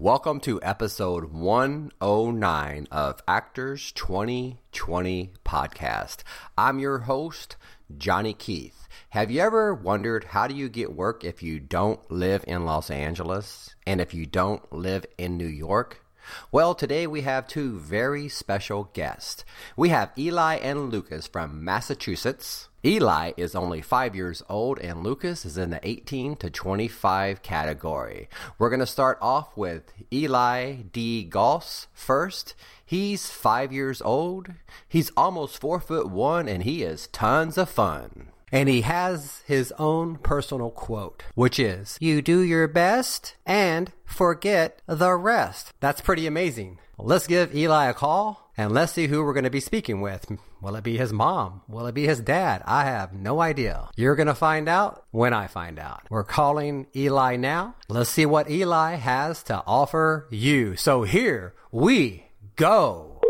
Welcome 0.00 0.40
to 0.40 0.58
episode 0.62 1.30
109 1.30 2.88
of 2.90 3.22
Actors 3.28 3.92
2020 3.92 5.34
podcast. 5.44 6.22
I'm 6.56 6.78
your 6.78 7.00
host, 7.00 7.58
Johnny 7.98 8.32
Keith. 8.32 8.88
Have 9.10 9.30
you 9.30 9.42
ever 9.42 9.74
wondered 9.74 10.24
how 10.24 10.46
do 10.46 10.54
you 10.54 10.70
get 10.70 10.96
work 10.96 11.22
if 11.22 11.42
you 11.42 11.60
don't 11.60 12.10
live 12.10 12.46
in 12.48 12.64
Los 12.64 12.90
Angeles 12.90 13.74
and 13.86 14.00
if 14.00 14.14
you 14.14 14.24
don't 14.24 14.72
live 14.72 15.04
in 15.18 15.36
New 15.36 15.44
York? 15.44 16.02
Well, 16.52 16.74
today 16.74 17.06
we 17.06 17.22
have 17.22 17.46
two 17.46 17.78
very 17.78 18.28
special 18.28 18.90
guests. 18.92 19.44
We 19.76 19.88
have 19.90 20.12
Eli 20.18 20.56
and 20.56 20.90
Lucas 20.90 21.26
from 21.26 21.64
Massachusetts. 21.64 22.68
Eli 22.84 23.32
is 23.36 23.54
only 23.54 23.82
five 23.82 24.16
years 24.16 24.42
old, 24.48 24.78
and 24.78 25.02
Lucas 25.02 25.44
is 25.44 25.58
in 25.58 25.70
the 25.70 25.86
18 25.86 26.36
to 26.36 26.48
25 26.48 27.42
category. 27.42 28.28
We're 28.58 28.70
going 28.70 28.80
to 28.80 28.86
start 28.86 29.18
off 29.20 29.54
with 29.56 29.92
Eli 30.10 30.76
D. 30.92 31.24
Goss 31.24 31.88
first. 31.92 32.54
He's 32.84 33.28
five 33.28 33.70
years 33.70 34.00
old. 34.00 34.54
He's 34.88 35.12
almost 35.16 35.60
four 35.60 35.78
foot 35.78 36.08
one, 36.08 36.48
and 36.48 36.62
he 36.62 36.82
is 36.82 37.08
tons 37.08 37.58
of 37.58 37.68
fun. 37.68 38.28
And 38.52 38.68
he 38.68 38.80
has 38.82 39.42
his 39.46 39.72
own 39.78 40.16
personal 40.16 40.70
quote, 40.70 41.22
which 41.34 41.58
is, 41.58 41.96
You 42.00 42.20
do 42.22 42.40
your 42.40 42.68
best 42.68 43.36
and 43.46 43.92
forget 44.04 44.82
the 44.86 45.14
rest. 45.14 45.72
That's 45.80 46.00
pretty 46.00 46.26
amazing. 46.26 46.78
Let's 46.98 47.26
give 47.26 47.54
Eli 47.54 47.86
a 47.86 47.94
call 47.94 48.50
and 48.56 48.72
let's 48.72 48.92
see 48.92 49.06
who 49.06 49.24
we're 49.24 49.32
going 49.32 49.44
to 49.44 49.50
be 49.50 49.60
speaking 49.60 50.00
with. 50.02 50.30
Will 50.60 50.76
it 50.76 50.84
be 50.84 50.98
his 50.98 51.12
mom? 51.12 51.62
Will 51.66 51.86
it 51.86 51.94
be 51.94 52.06
his 52.06 52.20
dad? 52.20 52.62
I 52.66 52.84
have 52.84 53.14
no 53.14 53.40
idea. 53.40 53.88
You're 53.96 54.16
going 54.16 54.26
to 54.26 54.34
find 54.34 54.68
out 54.68 55.04
when 55.10 55.32
I 55.32 55.46
find 55.46 55.78
out. 55.78 56.02
We're 56.10 56.24
calling 56.24 56.86
Eli 56.94 57.36
now. 57.36 57.76
Let's 57.88 58.10
see 58.10 58.26
what 58.26 58.50
Eli 58.50 58.96
has 58.96 59.42
to 59.44 59.62
offer 59.66 60.28
you. 60.30 60.76
So 60.76 61.04
here 61.04 61.54
we 61.72 62.26
go. 62.56 63.22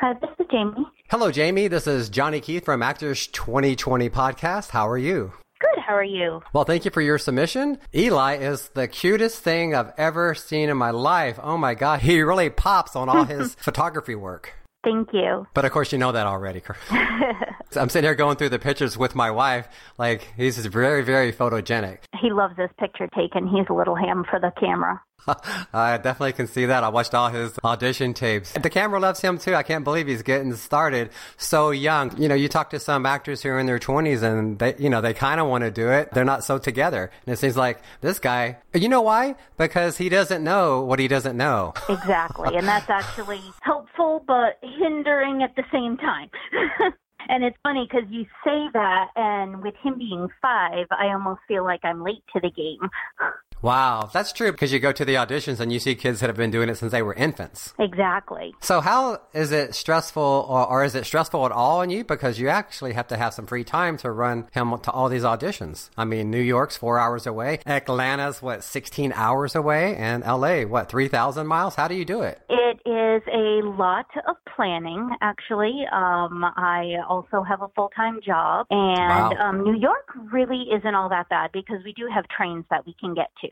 Hi, 0.00 0.14
this 0.14 0.30
is 0.40 0.46
Jamie. 0.50 0.86
Hello, 1.10 1.30
Jamie. 1.32 1.68
This 1.68 1.86
is 1.86 2.10
Johnny 2.10 2.38
Keith 2.38 2.66
from 2.66 2.82
Actors 2.82 3.28
2020 3.28 4.10
podcast. 4.10 4.68
How 4.68 4.86
are 4.86 4.98
you? 4.98 5.32
Good. 5.58 5.82
How 5.82 5.94
are 5.94 6.04
you? 6.04 6.42
Well, 6.52 6.64
thank 6.64 6.84
you 6.84 6.90
for 6.90 7.00
your 7.00 7.16
submission. 7.16 7.78
Eli 7.94 8.36
is 8.36 8.68
the 8.74 8.86
cutest 8.86 9.42
thing 9.42 9.74
I've 9.74 9.92
ever 9.96 10.34
seen 10.34 10.68
in 10.68 10.76
my 10.76 10.90
life. 10.90 11.40
Oh 11.42 11.56
my 11.56 11.72
God. 11.74 12.00
He 12.08 12.20
really 12.20 12.50
pops 12.50 12.94
on 12.94 13.08
all 13.08 13.24
his 13.24 13.54
photography 13.58 14.16
work. 14.16 14.52
Thank 14.84 15.08
you. 15.14 15.46
But 15.54 15.64
of 15.64 15.72
course, 15.72 15.92
you 15.92 15.98
know 15.98 16.12
that 16.12 16.26
already. 16.26 16.60
I'm 17.76 17.88
sitting 17.88 18.06
here 18.06 18.14
going 18.14 18.36
through 18.36 18.48
the 18.50 18.58
pictures 18.58 18.96
with 18.96 19.14
my 19.14 19.30
wife. 19.30 19.68
Like, 19.98 20.32
he's 20.36 20.64
very, 20.66 21.02
very 21.02 21.32
photogenic. 21.32 21.98
He 22.20 22.30
loves 22.30 22.56
this 22.56 22.70
picture 22.78 23.08
taken. 23.14 23.46
He's 23.46 23.66
a 23.68 23.74
little 23.74 23.94
ham 23.94 24.24
for 24.28 24.40
the 24.40 24.52
camera. 24.58 25.02
I 25.74 25.98
definitely 25.98 26.32
can 26.32 26.46
see 26.46 26.66
that. 26.66 26.84
I 26.84 26.88
watched 26.88 27.14
all 27.14 27.28
his 27.28 27.58
audition 27.64 28.14
tapes. 28.14 28.52
The 28.52 28.70
camera 28.70 29.00
loves 29.00 29.20
him 29.20 29.38
too. 29.38 29.54
I 29.54 29.62
can't 29.62 29.84
believe 29.84 30.06
he's 30.06 30.22
getting 30.22 30.54
started 30.54 31.10
so 31.36 31.70
young. 31.70 32.16
You 32.20 32.28
know, 32.28 32.34
you 32.34 32.48
talk 32.48 32.70
to 32.70 32.80
some 32.80 33.04
actors 33.04 33.42
who 33.42 33.50
are 33.50 33.58
in 33.58 33.66
their 33.66 33.78
20s 33.78 34.22
and 34.22 34.58
they, 34.58 34.74
you 34.78 34.88
know, 34.88 35.00
they 35.00 35.14
kind 35.14 35.40
of 35.40 35.48
want 35.48 35.64
to 35.64 35.70
do 35.70 35.90
it. 35.90 36.12
They're 36.12 36.24
not 36.24 36.44
so 36.44 36.58
together. 36.58 37.10
And 37.26 37.32
it 37.32 37.38
seems 37.38 37.56
like 37.56 37.80
this 38.00 38.18
guy, 38.18 38.58
you 38.72 38.88
know 38.88 39.02
why? 39.02 39.34
Because 39.56 39.98
he 39.98 40.08
doesn't 40.08 40.42
know 40.42 40.82
what 40.82 40.98
he 40.98 41.08
doesn't 41.08 41.36
know. 41.36 41.74
Exactly. 41.88 42.56
and 42.56 42.66
that's 42.66 42.88
actually 42.90 43.42
helpful, 43.60 44.24
but 44.26 44.58
hindering 44.62 45.42
at 45.42 45.54
the 45.56 45.64
same 45.72 45.96
time. 45.96 46.30
And 47.28 47.44
it's 47.44 47.56
funny 47.62 47.86
because 47.88 48.08
you 48.10 48.24
say 48.44 48.68
that, 48.72 49.08
and 49.14 49.62
with 49.62 49.74
him 49.82 49.98
being 49.98 50.28
five, 50.40 50.86
I 50.90 51.08
almost 51.12 51.40
feel 51.46 51.64
like 51.64 51.80
I'm 51.84 52.02
late 52.02 52.24
to 52.32 52.40
the 52.40 52.50
game. 52.50 52.88
Wow, 53.62 54.08
that's 54.12 54.32
true 54.32 54.52
because 54.52 54.72
you 54.72 54.78
go 54.78 54.92
to 54.92 55.04
the 55.04 55.14
auditions 55.14 55.60
and 55.60 55.72
you 55.72 55.78
see 55.78 55.94
kids 55.94 56.20
that 56.20 56.28
have 56.28 56.36
been 56.36 56.50
doing 56.50 56.68
it 56.68 56.76
since 56.76 56.92
they 56.92 57.02
were 57.02 57.14
infants. 57.14 57.74
Exactly. 57.78 58.54
So, 58.60 58.80
how 58.80 59.18
is 59.32 59.50
it 59.52 59.74
stressful, 59.74 60.22
or, 60.48 60.66
or, 60.66 60.84
is 60.84 60.94
it 60.94 61.04
stressful 61.06 61.44
at 61.44 61.52
all 61.52 61.80
on 61.80 61.90
you? 61.90 62.04
Because 62.04 62.38
you 62.38 62.48
actually 62.48 62.92
have 62.92 63.08
to 63.08 63.16
have 63.16 63.34
some 63.34 63.46
free 63.46 63.64
time 63.64 63.96
to 63.98 64.10
run 64.10 64.46
him 64.52 64.78
to 64.78 64.90
all 64.90 65.08
these 65.08 65.22
auditions. 65.24 65.90
I 65.96 66.04
mean, 66.04 66.30
New 66.30 66.40
York's 66.40 66.76
four 66.76 66.98
hours 66.98 67.26
away, 67.26 67.60
Atlanta's 67.66 68.40
what, 68.40 68.62
16 68.62 69.12
hours 69.12 69.54
away, 69.54 69.96
and 69.96 70.22
LA, 70.24 70.62
what, 70.62 70.88
3,000 70.88 71.46
miles? 71.46 71.74
How 71.74 71.88
do 71.88 71.94
you 71.94 72.04
do 72.04 72.22
it? 72.22 72.40
It 72.48 72.80
is 72.86 73.22
a 73.32 73.66
lot 73.66 74.06
of 74.28 74.36
planning, 74.54 75.10
actually. 75.20 75.84
Um, 75.92 76.44
I 76.44 76.96
also 77.08 77.42
have 77.42 77.62
a 77.62 77.68
full 77.74 77.90
time 77.94 78.20
job, 78.24 78.66
and 78.70 78.98
Wow. 79.08 79.32
um, 79.40 79.64
New 79.64 79.76
York 79.78 80.08
really 80.32 80.66
isn't 80.76 80.94
all 80.94 81.08
that 81.08 81.28
bad 81.28 81.50
because 81.52 81.78
we 81.84 81.92
do 81.92 82.06
have 82.12 82.24
trains 82.28 82.64
that 82.70 82.86
we 82.86 82.94
can 83.00 83.14
get 83.14 83.30
to. 83.42 83.47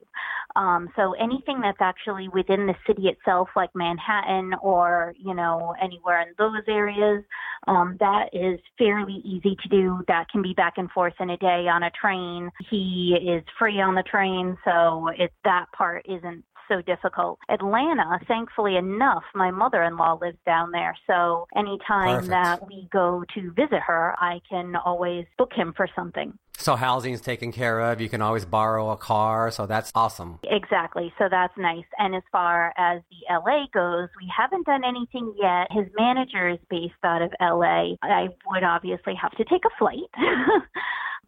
Um, 0.54 0.88
so 0.96 1.12
anything 1.12 1.60
that's 1.60 1.80
actually 1.80 2.28
within 2.28 2.66
the 2.66 2.74
city 2.86 3.08
itself, 3.08 3.48
like 3.54 3.70
Manhattan 3.74 4.54
or 4.62 5.14
you 5.18 5.34
know 5.34 5.74
anywhere 5.82 6.22
in 6.22 6.28
those 6.38 6.62
areas, 6.66 7.24
um, 7.66 7.96
that 8.00 8.30
is 8.32 8.58
fairly 8.78 9.20
easy 9.24 9.56
to 9.62 9.68
do. 9.68 10.02
That 10.08 10.30
can 10.30 10.42
be 10.42 10.54
back 10.54 10.74
and 10.78 10.90
forth 10.90 11.14
in 11.20 11.30
a 11.30 11.36
day 11.36 11.68
on 11.68 11.82
a 11.82 11.90
train. 11.90 12.50
He 12.70 13.16
is 13.20 13.44
free 13.58 13.80
on 13.80 13.94
the 13.94 14.02
train, 14.02 14.56
so 14.64 15.08
it 15.18 15.32
that 15.44 15.66
part 15.76 16.06
isn't 16.08 16.44
so 16.68 16.82
difficult. 16.82 17.38
Atlanta, 17.48 18.18
thankfully 18.26 18.76
enough, 18.76 19.24
my 19.34 19.50
mother-in-law 19.50 20.18
lives 20.20 20.38
down 20.44 20.70
there, 20.70 20.96
so 21.06 21.46
anytime 21.56 22.16
Perfect. 22.16 22.30
that 22.30 22.66
we 22.66 22.88
go 22.92 23.24
to 23.34 23.52
visit 23.52 23.80
her, 23.86 24.14
I 24.18 24.40
can 24.48 24.76
always 24.76 25.26
book 25.38 25.52
him 25.54 25.72
for 25.76 25.88
something. 25.94 26.38
So, 26.58 26.74
housing's 26.74 27.20
taken 27.20 27.52
care 27.52 27.80
of. 27.80 28.00
You 28.00 28.08
can 28.08 28.22
always 28.22 28.46
borrow 28.46 28.90
a 28.90 28.96
car. 28.96 29.50
So, 29.50 29.66
that's 29.66 29.92
awesome. 29.94 30.38
Exactly. 30.42 31.12
So 31.18 31.26
that's 31.30 31.52
nice. 31.58 31.84
And 31.98 32.14
as 32.14 32.22
far 32.32 32.72
as 32.78 33.02
the 33.10 33.34
LA 33.34 33.66
goes, 33.72 34.08
we 34.18 34.30
haven't 34.34 34.64
done 34.64 34.82
anything 34.82 35.34
yet. 35.40 35.68
His 35.70 35.86
manager 35.98 36.48
is 36.48 36.58
based 36.70 36.94
out 37.04 37.20
of 37.20 37.30
LA. 37.40 37.94
I 38.02 38.28
would 38.46 38.64
obviously 38.64 39.14
have 39.20 39.32
to 39.32 39.44
take 39.44 39.62
a 39.66 39.78
flight. 39.78 40.08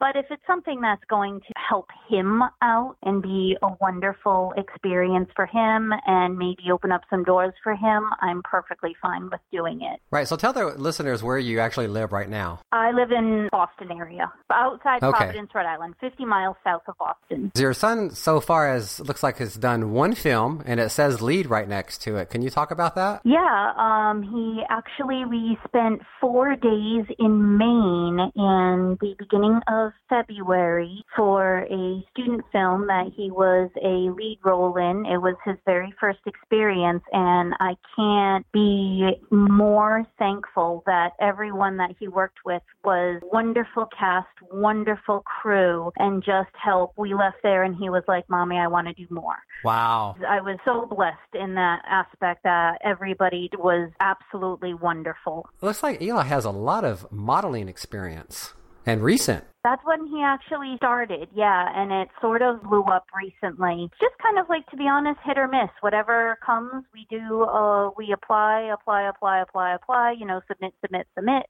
but 0.01 0.17
if 0.17 0.27
it's 0.31 0.43
something 0.47 0.81
that's 0.81 1.03
going 1.09 1.41
to 1.41 1.55
help 1.69 1.89
him 2.09 2.43
out 2.63 2.97
and 3.03 3.23
be 3.23 3.57
a 3.63 3.69
wonderful 3.81 4.53
experience 4.57 5.29
for 5.35 5.47
him 5.47 5.93
and 6.07 6.37
maybe 6.37 6.71
open 6.73 6.93
up 6.93 7.03
some 7.11 7.25
doors 7.25 7.53
for 7.63 7.75
him, 7.75 8.05
I'm 8.21 8.43
perfectly 8.43 8.95
fine 9.01 9.31
with 9.31 9.41
doing 9.53 9.83
it. 9.83 10.01
Right. 10.11 10.27
So, 10.27 10.37
tell 10.37 10.53
the 10.53 10.67
listeners 10.67 11.23
where 11.23 11.39
you 11.39 11.61
actually 11.61 11.89
live 11.89 12.13
right 12.13 12.29
now. 12.29 12.61
I 12.73 12.93
live 12.93 13.11
in 13.11 13.49
Boston 13.51 13.91
area, 13.93 14.33
outside 14.51 15.03
Okay. 15.03 15.17
Providence, 15.17 15.51
Rhode 15.55 15.67
Island, 15.67 15.95
50 16.01 16.25
miles 16.25 16.57
south 16.65 16.83
of 16.89 16.97
Boston. 16.99 17.53
Your 17.57 17.75
son, 17.75 18.11
so 18.11 18.41
far, 18.41 18.73
as 18.73 19.01
looks 19.01 19.23
like 19.23 19.39
has 19.39 19.55
done 19.55 19.93
one 19.93 20.15
film, 20.15 20.63
and 20.67 20.81
it 20.81 20.91
says 20.91 21.21
lead 21.23 21.47
right 21.47 21.69
next 21.69 22.03
to 22.03 22.17
it. 22.17 22.31
Can 22.31 22.43
you 22.43 22.51
talk 22.51 22.71
about 22.71 22.95
that? 22.97 23.23
Yeah, 23.25 23.73
um, 23.77 24.23
he 24.23 24.63
actually, 24.69 25.25
we 25.25 25.59
spent 25.67 26.03
four 26.21 26.55
days 26.57 27.05
in 27.19 27.59
Maine 27.59 28.31
in 28.35 28.99
the 29.01 29.15
beginning 29.19 29.61
of 29.69 29.88
February 30.09 31.05
for 31.17 31.67
a 31.71 32.05
student 32.11 32.45
film 32.53 32.87
that 32.87 33.13
he 33.17 33.31
was 33.31 33.71
a 33.83 34.11
lead 34.11 34.39
role 34.45 34.77
in. 34.77 35.07
It 35.07 35.19
was 35.19 35.37
his 35.45 35.57
very 35.65 35.93
first 36.01 36.21
experience, 36.27 37.03
and 37.13 37.55
I 37.61 37.77
can't 37.97 38.47
be 38.53 39.11
more 39.31 40.07
thankful 40.19 40.83
that 40.87 41.13
everyone 41.21 41.77
that 41.79 41.91
he 41.99 42.09
worked 42.09 42.39
with 42.45 42.63
was 42.85 43.21
wonderful 43.33 43.89
cast, 43.99 44.29
wonderful 44.51 45.21
crew, 45.21 45.93
and 45.97 46.23
just 46.23 46.51
help. 46.55 46.93
We 46.97 47.15
left 47.15 47.39
there, 47.43 47.63
and 47.63 47.77
he 47.77 47.91
was 47.91 48.03
like, 48.09 48.29
Mommy, 48.29 48.57
I 48.57 48.67
want 48.67 48.89
to 48.89 48.95
do 48.95 49.07
more. 49.11 49.37
Wow. 49.65 50.17
I 50.27 50.41
was 50.41 50.59
so 50.65 50.87
blessed 50.87 51.35
in 51.35 51.55
that 51.55 51.83
aspect 51.87 52.45
that 52.45 52.79
everybody 52.85 53.51
was 53.59 53.91
absolutely 54.01 54.75
wonderful. 54.75 55.49
Looks 55.61 55.83
like 55.83 56.01
Eli 56.01 56.25
has 56.25 56.45
a 56.45 56.51
lot 56.51 56.85
of 56.85 57.11
modeling 57.11 57.69
experience 57.69 58.55
and 58.89 59.03
recent. 59.03 59.45
That's 59.65 59.85
when 59.85 60.07
he 60.07 60.23
actually 60.25 60.77
started, 60.77 61.29
yeah, 61.35 61.67
and 61.75 61.93
it 61.93 62.09
sort 62.23 62.41
of 62.41 62.63
blew 62.63 62.85
up 62.85 63.05
recently. 63.15 63.91
Just 64.01 64.15
kind 64.23 64.39
of 64.39 64.47
like, 64.49 64.67
to 64.71 64.77
be 64.77 64.89
honest, 64.89 65.19
hit 65.25 65.37
or 65.37 65.47
miss. 65.47 65.69
Whatever 65.81 66.39
comes, 66.45 66.85
we 66.95 67.07
do, 67.11 67.43
uh, 67.43 67.91
we 67.99 68.13
apply, 68.13 68.73
apply, 68.73 69.09
apply, 69.09 69.41
apply, 69.41 69.75
apply, 69.75 70.15
you 70.19 70.25
know, 70.25 70.41
submit, 70.49 70.73
submit, 70.81 71.07
submit. 71.15 71.45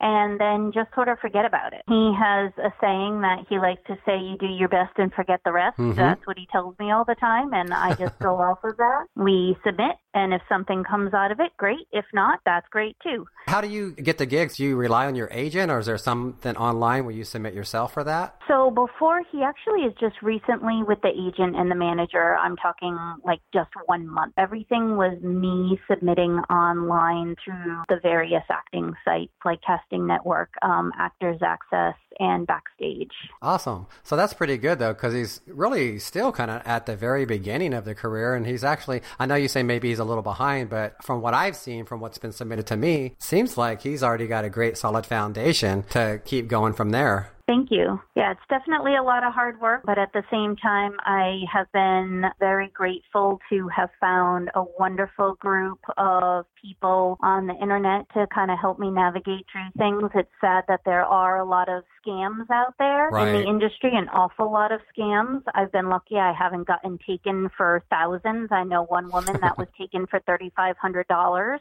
And 0.00 0.40
then 0.40 0.72
just 0.72 0.92
sort 0.94 1.08
of 1.08 1.18
forget 1.18 1.44
about 1.44 1.72
it. 1.72 1.82
He 1.88 2.14
has 2.18 2.52
a 2.58 2.72
saying 2.80 3.20
that 3.20 3.44
he 3.48 3.58
likes 3.58 3.82
to 3.86 3.96
say, 4.06 4.18
you 4.18 4.36
do 4.38 4.46
your 4.46 4.68
best 4.68 4.92
and 4.96 5.12
forget 5.12 5.40
the 5.44 5.52
rest. 5.52 5.78
Mhm. 5.78 5.94
That's 5.96 6.26
what 6.26 6.38
he 6.38 6.46
tells 6.50 6.78
me 6.78 6.90
all 6.90 7.04
the 7.04 7.14
time, 7.16 7.52
and 7.52 7.72
I 7.74 7.94
just 7.94 8.18
go 8.18 8.36
off 8.40 8.64
of 8.64 8.76
that. 8.78 9.06
We 9.16 9.56
submit, 9.64 9.96
and 10.14 10.32
if 10.32 10.42
something 10.48 10.84
comes 10.84 11.12
out 11.14 11.32
of 11.32 11.40
it, 11.40 11.52
great. 11.56 11.86
If 11.92 12.06
not, 12.14 12.40
that's 12.44 12.68
great 12.70 12.96
too. 13.02 13.26
How 13.46 13.60
do 13.60 13.68
you 13.68 13.92
get 13.92 14.18
the 14.18 14.26
gigs? 14.26 14.56
Do 14.56 14.64
you 14.64 14.76
rely 14.76 15.06
on 15.06 15.14
your 15.14 15.28
agent, 15.32 15.70
or 15.70 15.78
is 15.78 15.86
there 15.86 15.98
something 15.98 16.56
online 16.56 17.04
where 17.04 17.14
you 17.14 17.24
submit 17.24 17.54
yourself 17.54 17.92
for 17.92 18.04
that? 18.04 18.36
So 18.48 18.70
before 18.70 19.22
he 19.30 19.42
actually 19.42 19.82
is 19.82 19.94
just 20.00 20.20
recently 20.22 20.82
with 20.82 21.00
the 21.02 21.08
agent 21.08 21.56
and 21.56 21.70
the 21.70 21.74
manager. 21.74 22.36
I'm 22.36 22.56
talking 22.56 22.96
like 23.24 23.40
just 23.52 23.70
one 23.86 24.06
month. 24.08 24.34
Everything 24.36 24.96
was 24.96 25.20
me 25.22 25.80
submitting 25.90 26.38
online 26.50 27.36
through 27.44 27.82
the 27.88 27.98
various 28.02 28.42
acting 28.50 28.92
sites 29.04 29.32
like 29.44 29.60
Network, 29.98 30.50
um, 30.62 30.92
Actors 30.98 31.40
Access, 31.42 31.94
and 32.18 32.46
backstage. 32.46 33.12
Awesome. 33.40 33.86
So 34.02 34.16
that's 34.16 34.34
pretty 34.34 34.58
good 34.58 34.78
though, 34.78 34.92
because 34.92 35.14
he's 35.14 35.40
really 35.46 35.98
still 35.98 36.32
kind 36.32 36.50
of 36.50 36.62
at 36.64 36.86
the 36.86 36.96
very 36.96 37.24
beginning 37.24 37.72
of 37.74 37.84
the 37.84 37.94
career, 37.94 38.34
and 38.34 38.46
he's 38.46 38.64
actually. 38.64 39.02
I 39.18 39.26
know 39.26 39.34
you 39.34 39.48
say 39.48 39.62
maybe 39.62 39.88
he's 39.88 39.98
a 39.98 40.04
little 40.04 40.22
behind, 40.22 40.70
but 40.70 41.02
from 41.02 41.22
what 41.22 41.34
I've 41.34 41.56
seen, 41.56 41.84
from 41.86 42.00
what's 42.00 42.18
been 42.18 42.32
submitted 42.32 42.66
to 42.68 42.76
me, 42.76 43.14
seems 43.18 43.56
like 43.56 43.82
he's 43.82 44.02
already 44.02 44.26
got 44.26 44.44
a 44.44 44.50
great 44.50 44.76
solid 44.76 45.06
foundation 45.06 45.84
to 45.90 46.20
keep 46.24 46.48
going 46.48 46.72
from 46.74 46.90
there. 46.90 47.30
Thank 47.50 47.72
you. 47.72 48.00
Yeah, 48.14 48.30
it's 48.30 48.40
definitely 48.48 48.94
a 48.94 49.02
lot 49.02 49.24
of 49.24 49.32
hard 49.32 49.60
work, 49.60 49.82
but 49.84 49.98
at 49.98 50.12
the 50.12 50.22
same 50.30 50.54
time, 50.54 50.92
I 51.00 51.40
have 51.52 51.66
been 51.72 52.26
very 52.38 52.68
grateful 52.68 53.40
to 53.50 53.66
have 53.74 53.90
found 54.00 54.52
a 54.54 54.62
wonderful 54.78 55.34
group 55.40 55.80
of 55.98 56.44
people 56.62 57.18
on 57.22 57.48
the 57.48 57.54
internet 57.54 58.06
to 58.14 58.28
kind 58.32 58.52
of 58.52 58.58
help 58.60 58.78
me 58.78 58.88
navigate 58.88 59.46
through 59.50 59.66
things. 59.76 60.12
It's 60.14 60.30
sad 60.40 60.62
that 60.68 60.82
there 60.84 61.04
are 61.04 61.40
a 61.40 61.44
lot 61.44 61.68
of 61.68 61.82
scams 62.06 62.50
out 62.50 62.74
there 62.78 63.08
Right. 63.10 63.28
in 63.28 63.42
the 63.42 63.48
industry, 63.48 63.90
an 63.94 64.08
awful 64.08 64.50
lot 64.52 64.72
of 64.72 64.80
scams. 64.96 65.42
I've 65.54 65.72
been 65.72 65.88
lucky 65.88 66.16
I 66.18 66.32
haven't 66.32 66.66
gotten 66.66 66.98
taken 67.06 67.50
for 67.56 67.82
thousands. 67.90 68.48
I 68.52 68.64
know 68.64 68.84
one 68.84 69.10
woman 69.10 69.38
that 69.40 69.58
was 69.58 69.68
taken 69.78 70.06
for 70.06 70.20
$3,500 70.20 71.60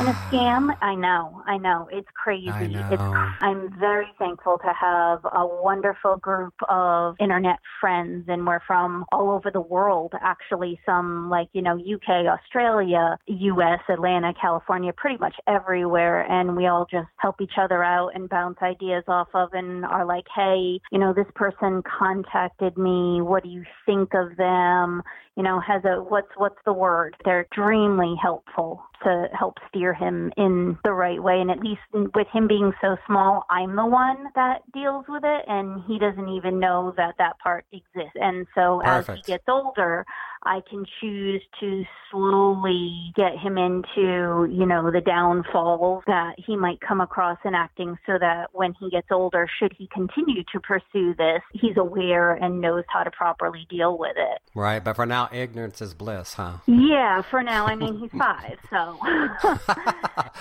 in 0.00 0.06
a 0.06 0.12
scam. 0.30 0.76
I 0.80 0.94
know, 0.94 1.42
I 1.46 1.56
know. 1.58 1.88
It's 1.92 2.08
crazy. 2.14 2.48
I 2.50 2.66
know. 2.66 2.88
It's 2.90 3.02
I'm 3.42 3.78
very 3.78 4.06
thankful 4.18 4.58
to 4.58 4.72
have 4.78 5.20
a 5.24 5.46
wonderful 5.46 6.16
group 6.16 6.54
of 6.68 7.16
internet 7.20 7.58
friends 7.80 8.24
and 8.28 8.46
we're 8.46 8.60
from 8.66 9.04
all 9.12 9.30
over 9.30 9.50
the 9.50 9.60
world 9.60 10.12
actually 10.20 10.80
some 10.86 11.28
like, 11.30 11.48
you 11.52 11.62
know, 11.62 11.76
UK, 11.76 12.26
Australia, 12.26 13.18
US, 13.26 13.80
Atlanta, 13.88 14.32
California, 14.40 14.92
pretty 14.92 15.18
much 15.18 15.34
everywhere 15.46 16.22
and 16.30 16.56
we 16.56 16.66
all 16.66 16.86
just 16.90 17.08
help 17.16 17.40
each 17.40 17.54
other 17.58 17.82
out 17.84 18.10
and 18.14 18.28
bounce 18.28 18.58
ideas 18.62 19.04
off 19.08 19.28
of 19.34 19.52
and 19.52 19.59
are 19.84 20.04
like, 20.04 20.26
"Hey, 20.34 20.80
you 20.90 20.98
know, 20.98 21.12
this 21.12 21.30
person 21.34 21.82
contacted 21.82 22.76
me. 22.76 23.20
What 23.20 23.42
do 23.42 23.48
you 23.48 23.64
think 23.86 24.14
of 24.14 24.36
them?" 24.36 25.02
You 25.40 25.44
know, 25.44 25.58
has 25.58 25.82
a 25.86 26.02
what's 26.02 26.28
what's 26.36 26.58
the 26.66 26.72
word? 26.74 27.16
They're 27.24 27.40
extremely 27.40 28.14
helpful 28.20 28.82
to 29.02 29.28
help 29.32 29.54
steer 29.70 29.94
him 29.94 30.30
in 30.36 30.76
the 30.84 30.92
right 30.92 31.22
way. 31.22 31.40
And 31.40 31.50
at 31.50 31.60
least 31.60 31.80
with 32.14 32.26
him 32.30 32.46
being 32.46 32.72
so 32.82 32.98
small, 33.06 33.44
I'm 33.48 33.74
the 33.74 33.86
one 33.86 34.26
that 34.34 34.58
deals 34.74 35.06
with 35.08 35.24
it, 35.24 35.44
and 35.46 35.82
he 35.86 35.98
doesn't 35.98 36.28
even 36.28 36.60
know 36.60 36.92
that 36.98 37.14
that 37.16 37.38
part 37.38 37.64
exists. 37.72 38.16
And 38.16 38.46
so 38.54 38.82
as 38.82 39.06
he 39.06 39.22
gets 39.22 39.44
older, 39.48 40.04
I 40.42 40.60
can 40.68 40.86
choose 41.00 41.42
to 41.60 41.84
slowly 42.10 43.12
get 43.14 43.36
him 43.36 43.58
into, 43.58 44.48
you 44.50 44.64
know, 44.64 44.90
the 44.90 45.02
downfalls 45.04 46.02
that 46.06 46.34
he 46.38 46.56
might 46.56 46.80
come 46.80 47.00
across 47.00 47.38
in 47.44 47.54
acting 47.54 47.98
so 48.06 48.18
that 48.18 48.48
when 48.52 48.74
he 48.80 48.88
gets 48.88 49.08
older, 49.10 49.46
should 49.58 49.74
he 49.76 49.86
continue 49.92 50.42
to 50.52 50.60
pursue 50.60 51.14
this, 51.14 51.42
he's 51.52 51.76
aware 51.76 52.32
and 52.32 52.60
knows 52.60 52.84
how 52.88 53.02
to 53.02 53.10
properly 53.10 53.66
deal 53.68 53.98
with 53.98 54.16
it. 54.16 54.40
Right, 54.54 54.82
but 54.82 54.96
for 54.96 55.04
now, 55.04 55.28
ignorance 55.32 55.80
is 55.80 55.94
bliss, 55.94 56.34
huh? 56.34 56.58
Yeah, 56.66 57.22
for 57.22 57.42
now. 57.42 57.66
I 57.66 57.74
mean, 57.74 57.98
he's 57.98 58.10
five, 58.18 58.58
so. 58.70 58.98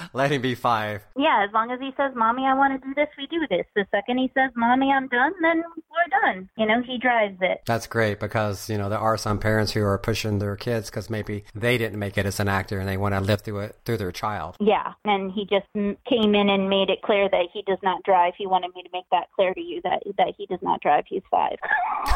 Let 0.13 0.31
him 0.31 0.41
be 0.41 0.55
five. 0.55 1.03
yeah, 1.17 1.45
as 1.47 1.53
long 1.53 1.71
as 1.71 1.79
he 1.79 1.91
says, 1.97 2.11
Mommy, 2.15 2.45
I 2.45 2.53
want 2.53 2.81
to 2.81 2.87
do 2.87 2.93
this, 2.93 3.07
we 3.17 3.27
do 3.27 3.45
this. 3.49 3.65
The 3.75 3.85
second 3.91 4.17
he 4.17 4.31
says, 4.35 4.51
Mommy, 4.55 4.91
I'm 4.91 5.07
done, 5.07 5.33
then 5.41 5.63
we're 5.75 6.33
done. 6.33 6.49
You 6.57 6.65
know, 6.65 6.81
he 6.81 6.97
drives 6.97 7.37
it. 7.41 7.61
That's 7.65 7.87
great 7.87 8.19
because, 8.19 8.69
you 8.69 8.77
know, 8.77 8.89
there 8.89 8.99
are 8.99 9.17
some 9.17 9.39
parents 9.39 9.71
who 9.71 9.83
are 9.83 9.97
pushing 9.97 10.39
their 10.39 10.55
kids 10.55 10.89
because 10.89 11.09
maybe 11.09 11.43
they 11.53 11.77
didn't 11.77 11.99
make 11.99 12.17
it 12.17 12.25
as 12.25 12.39
an 12.39 12.47
actor 12.47 12.79
and 12.79 12.87
they 12.87 12.97
want 12.97 13.15
to 13.15 13.21
live 13.21 13.41
through 13.41 13.59
it 13.59 13.77
through 13.85 13.97
their 13.97 14.11
child. 14.11 14.55
Yeah, 14.59 14.93
and 15.05 15.31
he 15.31 15.45
just 15.45 15.67
came 15.73 16.35
in 16.35 16.49
and 16.49 16.69
made 16.69 16.89
it 16.89 17.01
clear 17.01 17.29
that 17.29 17.45
he 17.53 17.61
does 17.63 17.79
not 17.83 18.03
drive. 18.03 18.33
He 18.37 18.47
wanted 18.47 18.73
me 18.75 18.83
to 18.83 18.89
make 18.91 19.05
that 19.11 19.27
clear 19.35 19.53
to 19.53 19.61
you 19.61 19.81
that 19.83 20.03
that 20.17 20.33
he 20.37 20.45
does 20.45 20.59
not 20.61 20.81
drive. 20.81 21.05
He's 21.07 21.23
five. 21.29 21.57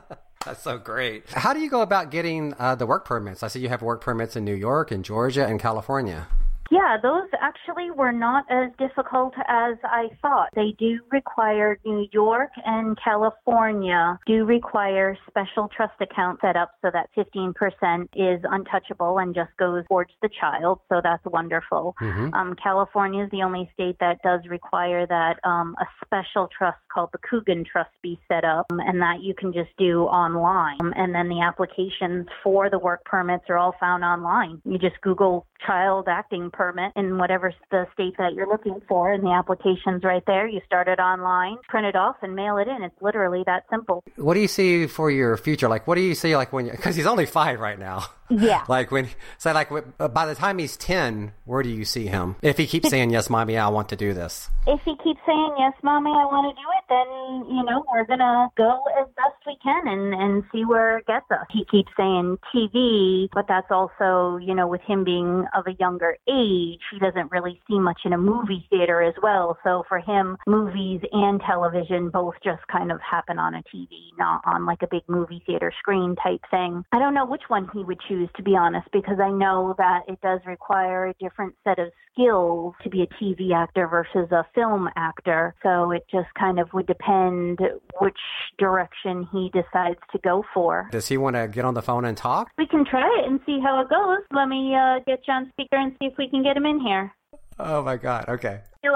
That's 0.49 0.63
so 0.63 0.79
great. 0.79 1.29
How 1.29 1.53
do 1.53 1.59
you 1.59 1.69
go 1.69 1.81
about 1.83 2.09
getting 2.09 2.55
uh, 2.57 2.73
the 2.73 2.87
work 2.87 3.05
permits? 3.05 3.43
I 3.43 3.49
see 3.49 3.59
you 3.59 3.69
have 3.69 3.83
work 3.83 4.01
permits 4.01 4.35
in 4.35 4.45
New 4.45 4.55
York 4.55 4.89
and 4.89 5.05
Georgia 5.05 5.45
and 5.45 5.59
California. 5.59 6.25
Yeah, 6.69 6.97
those 7.01 7.27
actually 7.39 7.91
were 7.91 8.11
not 8.11 8.45
as 8.49 8.69
difficult 8.77 9.33
as 9.47 9.75
I 9.83 10.09
thought. 10.21 10.49
They 10.55 10.75
do 10.77 10.99
require 11.11 11.79
New 11.85 12.07
York 12.11 12.51
and 12.65 12.97
California 13.03 14.19
do 14.25 14.45
require 14.45 15.17
special 15.27 15.69
trust 15.75 15.93
account 15.99 16.39
set 16.41 16.55
up 16.55 16.71
so 16.81 16.91
that 16.93 17.09
15% 17.17 18.07
is 18.15 18.41
untouchable 18.43 19.17
and 19.19 19.33
just 19.33 19.49
goes 19.57 19.83
towards 19.87 20.11
the 20.21 20.29
child. 20.39 20.79
So 20.89 21.01
that's 21.01 21.23
wonderful. 21.25 21.95
Mhm. 21.99 22.33
Um, 22.33 22.55
California 22.55 23.23
is 23.23 23.31
the 23.31 23.43
only 23.43 23.69
state 23.73 23.97
that 23.99 24.21
does 24.21 24.45
require 24.47 25.05
that 25.07 25.39
um, 25.43 25.75
a 25.79 25.87
special 26.05 26.47
trust 26.47 26.77
called 26.93 27.09
the 27.11 27.17
Coogan 27.19 27.63
Trust 27.63 27.91
be 28.01 28.19
set 28.27 28.43
up, 28.45 28.67
um, 28.71 28.79
and 28.79 29.01
that 29.01 29.21
you 29.21 29.33
can 29.33 29.51
just 29.53 29.75
do 29.77 30.03
online. 30.03 30.77
Um, 30.81 30.93
and 30.95 31.13
then 31.13 31.29
the 31.29 31.41
applications 31.41 32.27
for 32.43 32.69
the 32.69 32.79
work 32.79 33.03
permits 33.05 33.45
are 33.49 33.57
all 33.57 33.75
found 33.79 34.03
online. 34.03 34.61
You 34.65 34.77
just 34.77 34.99
Google 35.01 35.45
child 35.65 36.07
acting 36.07 36.51
permit 36.59 36.91
in 36.97 37.17
whatever 37.17 37.53
the 37.71 37.87
state 37.93 38.15
that 38.17 38.33
you're 38.33 38.49
looking 38.49 38.81
for, 38.89 39.13
and 39.13 39.23
the 39.23 39.31
application's 39.31 40.03
right 40.03 40.23
there. 40.27 40.45
You 40.45 40.59
start 40.65 40.89
it 40.89 40.99
online, 40.99 41.55
print 41.69 41.87
it 41.87 41.95
off, 41.95 42.17
and 42.21 42.35
mail 42.35 42.57
it 42.57 42.67
in. 42.67 42.83
It's 42.83 43.01
literally 43.01 43.43
that 43.45 43.63
simple. 43.71 44.03
What 44.17 44.33
do 44.33 44.41
you 44.41 44.49
see 44.49 44.85
for 44.85 45.09
your 45.09 45.37
future? 45.37 45.69
Like, 45.69 45.87
what 45.87 45.95
do 45.95 46.01
you 46.01 46.15
see 46.15 46.35
like 46.35 46.51
when 46.51 46.65
you, 46.65 46.73
because 46.73 46.97
he's 46.97 47.05
only 47.05 47.25
five 47.25 47.61
right 47.61 47.79
now. 47.79 48.03
Yeah. 48.29 48.63
Like 48.67 48.91
when, 48.91 49.09
say 49.37 49.53
like 49.53 49.69
uh, 49.71 50.07
by 50.07 50.25
the 50.25 50.35
time 50.35 50.57
he's 50.59 50.77
10, 50.77 51.31
where 51.45 51.63
do 51.63 51.69
you 51.69 51.85
see 51.85 52.07
him? 52.07 52.35
If 52.41 52.57
he 52.57 52.67
keeps 52.67 52.89
saying, 52.89 53.09
yes, 53.09 53.29
mommy, 53.29 53.57
I 53.57 53.67
want 53.69 53.89
to 53.89 53.95
do 53.95 54.13
this. 54.13 54.49
if 54.67 54.79
he 54.85 54.95
keeps 55.03 55.19
saying 55.25 55.55
yes, 55.57 55.73
mommy, 55.83 56.11
I 56.11 56.25
want 56.25 56.45
to 56.49 56.61
do 56.61 56.67
it, 56.77 56.83
then 56.89 57.55
you 57.55 57.63
know 57.63 57.83
we're 57.91 58.05
gonna 58.05 58.49
go 58.57 58.83
as 58.99 59.07
best 59.15 59.37
we 59.47 59.57
can 59.63 59.87
and 59.87 60.13
and 60.13 60.43
see 60.51 60.63
where 60.65 60.99
it 60.99 61.07
gets 61.07 61.25
us. 61.31 61.45
He 61.51 61.65
keeps 61.71 61.91
saying 61.97 62.37
TV, 62.53 63.29
but 63.33 63.45
that's 63.47 63.69
also 63.71 64.37
you 64.37 64.53
know 64.53 64.67
with 64.67 64.81
him 64.81 65.03
being 65.03 65.45
of 65.55 65.65
a 65.67 65.73
younger 65.79 66.17
age, 66.27 66.79
he 66.91 66.99
doesn't 66.99 67.31
really 67.31 67.59
see 67.67 67.79
much 67.79 68.01
in 68.05 68.13
a 68.13 68.17
movie 68.17 68.65
theater 68.69 69.01
as 69.01 69.15
well. 69.23 69.57
So 69.63 69.83
for 69.87 69.99
him, 69.99 70.37
movies 70.45 71.01
and 71.11 71.41
television 71.45 72.09
both 72.09 72.35
just 72.43 72.61
kind 72.71 72.91
of 72.91 72.99
happen 73.01 73.39
on 73.39 73.55
a 73.55 73.63
TV, 73.73 73.89
not 74.17 74.41
on 74.45 74.65
like 74.65 74.81
a 74.83 74.87
big 74.89 75.03
movie 75.07 75.41
theater 75.45 75.71
screen 75.79 76.15
type 76.23 76.41
thing. 76.51 76.83
I 76.91 76.99
don't 76.99 77.13
know 77.13 77.25
which 77.25 77.43
one 77.47 77.67
he 77.73 77.83
would 77.83 77.99
choose 78.07 78.18
to 78.35 78.43
be 78.43 78.55
honest, 78.55 78.87
because 78.91 79.19
I 79.19 79.31
know 79.31 79.75
that 79.77 80.01
it 80.07 80.19
does 80.21 80.39
require 80.45 81.07
a 81.07 81.13
different 81.19 81.55
set 81.63 81.79
of 81.79 81.91
skills 82.11 82.73
to 82.83 82.89
be 82.89 83.03
a 83.03 83.07
TV 83.07 83.53
actor 83.53 83.87
versus 83.87 84.31
a 84.31 84.45
film 84.53 84.89
actor. 84.95 85.55
So 85.63 85.91
it 85.91 86.05
just 86.11 86.27
kind 86.37 86.59
of 86.59 86.69
would 86.73 86.87
depend 86.87 87.59
which 87.99 88.17
direction 88.57 89.27
he 89.31 89.51
decides 89.53 89.99
to 90.11 90.19
go 90.23 90.43
for. 90.53 90.89
Does 90.91 91.07
he 91.07 91.17
want 91.17 91.35
to 91.35 91.47
get 91.47 91.65
on 91.65 91.73
the 91.73 91.81
phone 91.81 92.05
and 92.05 92.17
talk? 92.17 92.49
We 92.57 92.67
can 92.67 92.85
try 92.85 93.07
it 93.23 93.29
and 93.29 93.39
see 93.45 93.59
how 93.63 93.81
it 93.81 93.89
goes. 93.89 94.19
Let 94.31 94.47
me 94.47 94.75
uh, 94.75 94.99
get 95.05 95.21
you 95.27 95.33
on 95.33 95.49
speaker 95.51 95.77
and 95.77 95.95
see 95.99 96.07
if 96.07 96.13
we 96.17 96.29
can 96.29 96.43
get 96.43 96.57
him 96.57 96.65
in 96.65 96.79
here. 96.79 97.13
Oh 97.59 97.83
my 97.83 97.97
God. 97.97 98.25
Okay. 98.29 98.61
Eli, 98.85 98.95